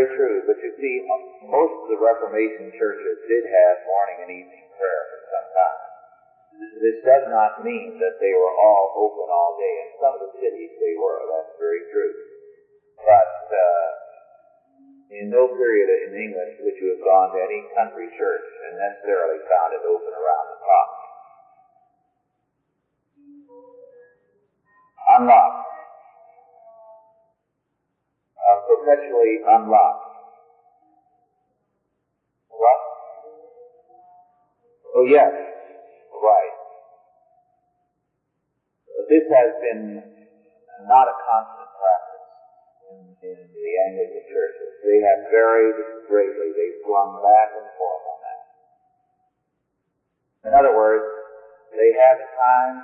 Very 0.02 0.16
true. 0.18 0.42
But 0.46 0.58
you 0.58 0.72
see, 0.78 0.94
most 1.46 1.74
of 1.78 1.86
the 1.94 2.00
Reformation 2.00 2.74
churches 2.74 3.16
did 3.30 3.44
have 3.46 3.74
morning 3.86 4.18
and 4.26 4.30
evening 4.34 4.66
prayer 4.74 5.02
for 5.10 5.20
some 5.30 5.48
time. 5.54 5.80
This 6.82 6.98
does 7.06 7.26
not 7.32 7.64
mean 7.64 7.96
that 7.96 8.18
they 8.20 8.34
were 8.34 8.54
all 8.60 8.92
open 8.98 9.26
all 9.30 9.56
day. 9.56 9.74
In 9.86 9.90
some 10.02 10.12
of 10.18 10.20
the 10.20 10.32
cities 10.42 10.72
they 10.78 10.94
were, 10.98 11.20
that's 11.24 11.54
very 11.56 11.82
true. 11.88 12.14
But 12.98 13.34
uh, 13.48 13.88
in 15.16 15.32
no 15.32 15.48
period 15.56 15.88
in 16.06 16.12
England 16.12 16.52
would 16.60 16.76
you 16.76 16.92
have 16.92 17.02
gone 17.02 17.28
to 17.34 17.40
any 17.40 17.60
country 17.72 18.06
church 18.18 18.46
and 18.68 18.78
necessarily 18.78 19.40
found 19.48 19.70
it 19.74 19.82
open 19.86 20.12
around 20.12 20.46
the 20.52 20.58
clock. 20.60 20.90
Unlocked. 25.18 25.71
Perpetually 28.82 29.38
unlocked. 29.46 30.10
What? 32.50 32.80
Oh 34.98 35.06
yes, 35.06 35.30
right. 36.10 36.54
This 39.06 39.22
has 39.30 39.50
been 39.62 40.02
not 40.82 41.06
a 41.06 41.14
constant 41.14 41.70
practice 41.78 42.26
in, 42.90 42.98
in 43.22 43.38
the 43.54 43.70
Anglican 43.86 44.26
churches. 44.26 44.70
They 44.82 44.98
have 44.98 45.30
varied 45.30 45.78
greatly. 46.10 46.50
They've 46.50 46.82
flung 46.82 47.22
back 47.22 47.54
and 47.54 47.68
forth 47.78 48.02
on 48.02 48.18
that. 48.26 48.42
In 50.50 50.52
other 50.58 50.74
words, 50.74 51.06
they 51.70 51.94
have 52.02 52.18
at 52.18 52.30
times 52.34 52.82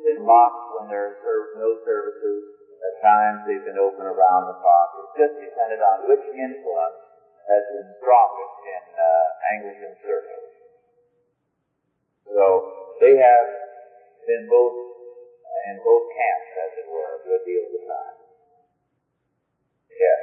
been 0.00 0.24
locked 0.24 0.80
when 0.80 0.88
there 0.88 1.12
are 1.12 1.46
no 1.60 1.76
services. 1.84 2.63
At 2.84 2.94
times 3.00 3.38
they've 3.48 3.64
been 3.64 3.80
open 3.80 4.04
around 4.04 4.48
the 4.52 4.56
clock. 4.60 4.88
It's 5.00 5.14
just 5.16 5.34
depended 5.40 5.80
on 5.80 6.04
which 6.04 6.24
influence 6.36 7.00
has 7.48 7.62
been 7.72 7.88
strongest 8.00 8.56
in 8.60 8.82
uh, 8.92 9.28
Anglican 9.56 9.92
circles. 10.04 10.52
So 12.28 12.44
they 13.00 13.16
have 13.16 13.48
been 14.28 14.44
both 14.48 14.84
in 15.64 15.76
both 15.80 16.04
camps, 16.12 16.50
as 16.60 16.72
it 16.76 16.86
were, 16.88 17.10
a 17.16 17.20
good 17.24 17.42
deal 17.48 17.64
of 17.64 17.72
the 17.72 17.82
time. 17.88 18.16
Yes. 19.88 20.22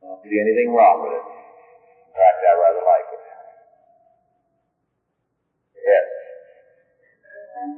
Don't 0.00 0.20
see 0.22 0.38
anything 0.40 0.72
wrong 0.72 1.02
with 1.04 1.12
it. 1.18 1.26
In 1.26 2.12
fact, 2.14 2.40
I 2.40 2.52
rather 2.56 2.84
like 2.86 3.08
it. 3.12 3.22
Yes. 5.76 6.15
Yes. 7.56 7.72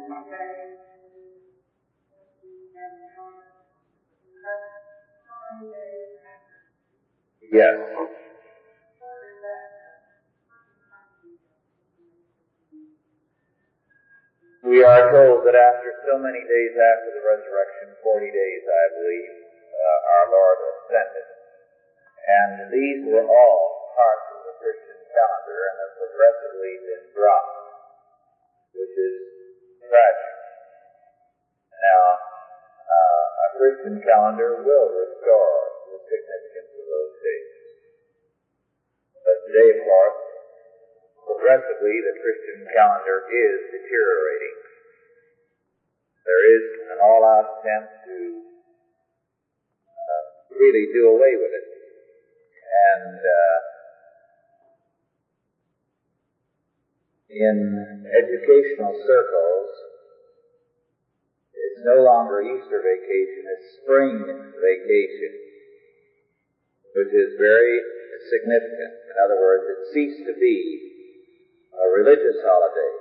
We 14.66 14.83
are 14.83 15.14
told 15.14 15.47
that 15.47 15.55
after 15.55 15.95
so 16.11 16.18
many 16.18 16.43
days 16.43 16.74
after 16.74 17.14
the 17.14 17.22
resurrection, 17.22 17.95
40 18.03 18.35
days, 18.35 18.62
I 18.66 18.85
believe, 18.99 19.35
uh, 19.79 20.14
our 20.18 20.26
Lord 20.35 20.59
ascended. 20.74 21.29
And 22.26 22.66
these 22.74 23.07
were 23.07 23.31
all 23.31 23.95
parts 23.95 24.26
of 24.35 24.43
the 24.43 24.55
Christian 24.59 24.99
calendar 25.14 25.61
and 25.70 25.74
have 25.87 25.95
progressively 26.03 26.74
been 26.83 27.07
dropped, 27.14 27.62
which 28.74 28.95
is 28.99 29.28
tragic. 29.89 30.32
Now, 31.72 32.03
uh, 32.84 33.24
a 33.45 33.49
Christian 33.57 33.97
calendar 34.05 34.61
will 34.61 34.89
restore 34.93 35.57
the 35.89 35.99
significance 36.05 36.70
of 36.76 36.84
those 36.84 37.14
days. 37.24 37.51
But 39.24 39.36
today, 39.49 39.68
of 39.72 39.80
course, 39.84 40.20
progressively 41.24 41.97
the 42.05 42.14
Christian 42.20 42.68
calendar 42.72 43.24
is 43.28 43.57
deteriorating. 43.72 44.57
There 46.24 46.45
is 46.45 46.64
an 46.93 46.99
all-out 47.01 47.47
attempt 47.61 47.93
to 48.05 48.16
uh, 49.89 50.22
really 50.53 50.93
do 50.93 51.09
away 51.09 51.32
with 51.41 51.53
it. 51.57 51.66
And 52.68 53.16
uh, 53.16 53.57
in 57.29 57.57
educational 58.16 58.93
circles, 59.05 59.68
it's 61.53 61.85
no 61.85 62.03
longer 62.03 62.41
Easter 62.41 62.81
vacation, 62.81 63.45
it's 63.53 63.68
spring 63.85 64.16
vacation, 64.57 65.33
which 66.97 67.12
is 67.12 67.37
very 67.37 67.76
significant. 68.33 68.93
In 69.12 69.16
other 69.22 69.39
words, 69.41 69.64
it 69.68 69.93
ceased 69.93 70.24
to 70.24 70.35
be 70.41 70.81
a 71.76 71.87
religious 71.93 72.41
holiday. 72.41 72.95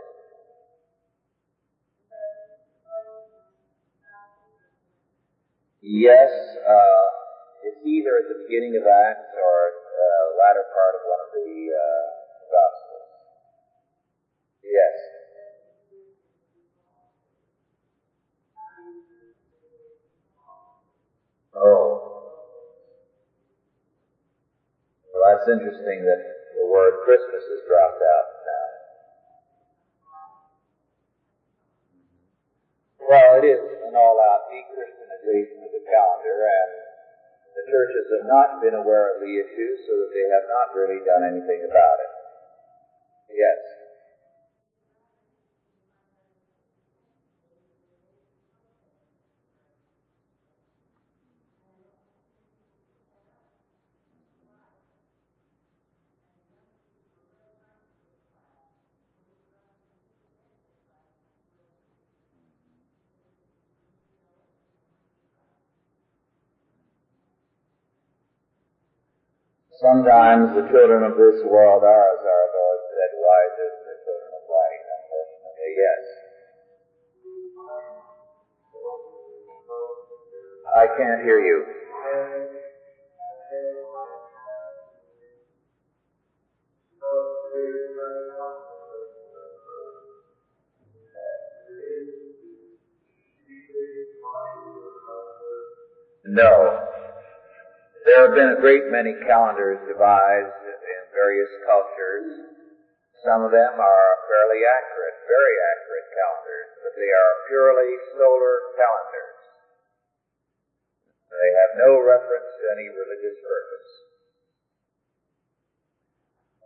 Yes, 5.79 6.29
uh, 6.67 7.07
it's 7.63 7.79
either 7.87 8.11
at 8.19 8.27
the 8.27 8.43
beginning 8.43 8.75
of 8.75 8.83
Acts 8.83 9.31
or 9.31 9.55
uh, 9.71 10.25
latter 10.35 10.67
part 10.67 10.93
of 10.99 11.01
one 11.07 11.21
of 11.23 11.31
the 11.31 11.71
uh. 11.71 12.07
Yes. 14.67 14.95
Oh. 21.55 22.03
Well, 25.07 25.23
that's 25.23 25.47
interesting 25.47 26.03
that 26.03 26.21
the 26.53 26.67
word 26.67 26.99
Christmas 27.01 27.47
has 27.47 27.61
dropped 27.65 28.03
out 28.03 28.27
now. 28.43 28.67
Well, 33.07 33.39
it 33.39 33.47
is 33.47 33.63
an 33.87 33.95
all-out 33.95 34.51
de-Christianization 34.51 35.63
of 35.63 35.71
the 35.71 35.79
calendar, 35.87 36.37
and 36.43 36.71
the 37.55 37.63
churches 37.71 38.05
have 38.19 38.27
not 38.27 38.59
been 38.59 38.75
aware 38.75 39.15
of 39.15 39.23
the 39.23 39.31
issue, 39.31 39.71
so 39.87 39.95
that 39.95 40.11
they 40.11 40.27
have 40.27 40.43
not 40.51 40.75
really 40.75 40.99
done 41.07 41.23
anything 41.23 41.63
about 41.63 41.97
it. 42.03 42.11
Yes. 43.31 43.86
Sometimes 69.77 70.57
the 70.57 70.65
children 70.73 71.05
of 71.05 71.13
this 71.13 71.37
world 71.45 71.83
are, 71.85 72.07
as 72.09 72.21
our 72.25 72.47
Lord 72.49 72.79
said, 72.89 73.13
wiser 73.13 73.67
than 73.77 73.85
the 73.85 73.97
children 74.01 74.31
of 74.33 74.43
light. 74.49 74.81
Unfortunately, 74.97 75.71
yes. 75.77 76.01
I 80.73 80.85
can't 80.97 81.21
hear 81.21 81.39
you. 81.45 81.61
No. 96.25 96.86
There 98.07 98.23
have 98.23 98.39
been 98.39 98.55
a 98.55 98.63
great 98.63 98.87
many 98.87 99.11
calendars 99.27 99.83
devised 99.83 100.63
in 100.63 101.01
various 101.11 101.51
cultures. 101.67 102.55
Some 103.19 103.43
of 103.43 103.51
them 103.51 103.75
are 103.75 104.11
fairly 104.31 104.63
accurate, 104.63 105.27
very 105.27 105.55
accurate 105.75 106.07
calendars, 106.15 106.69
but 106.87 106.93
they 106.95 107.11
are 107.11 107.31
purely 107.51 107.91
solar 108.15 108.55
calendars. 108.79 109.39
They 111.35 111.51
have 111.51 111.71
no 111.83 111.99
reference 111.99 112.47
to 112.47 112.65
any 112.79 112.87
religious 112.87 113.43
purpose. 113.43 113.91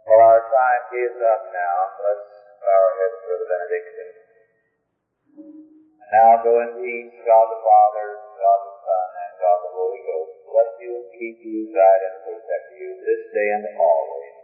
Well, 0.06 0.22
our 0.22 0.46
time 0.46 0.84
is 0.94 1.18
up 1.26 1.44
now. 1.50 1.78
Let's 2.06 2.30
bow 2.62 2.70
our 2.86 2.94
heads 3.02 3.18
for 3.26 3.36
the 3.42 3.48
benediction. 3.50 4.08
And 6.06 6.10
now 6.14 6.38
go 6.46 6.54
in 6.70 6.86
peace, 6.86 7.18
God 7.26 7.50
the 7.50 7.62
Father, 7.66 8.08
God 8.30 8.60
the 8.62 8.76
Son, 8.78 9.08
and 9.26 9.32
God 9.42 9.58
the 9.66 9.74
Holy 9.74 10.02
Ghost 10.06 10.41
bless 10.52 10.72
you 10.84 10.92
and 11.00 11.08
keep 11.16 11.38
you, 11.48 11.72
guide 11.72 12.02
and 12.12 12.18
protect 12.28 12.68
you 12.76 12.88
this 13.00 13.22
day 13.32 13.50
and 13.56 13.66
always. 13.80 14.41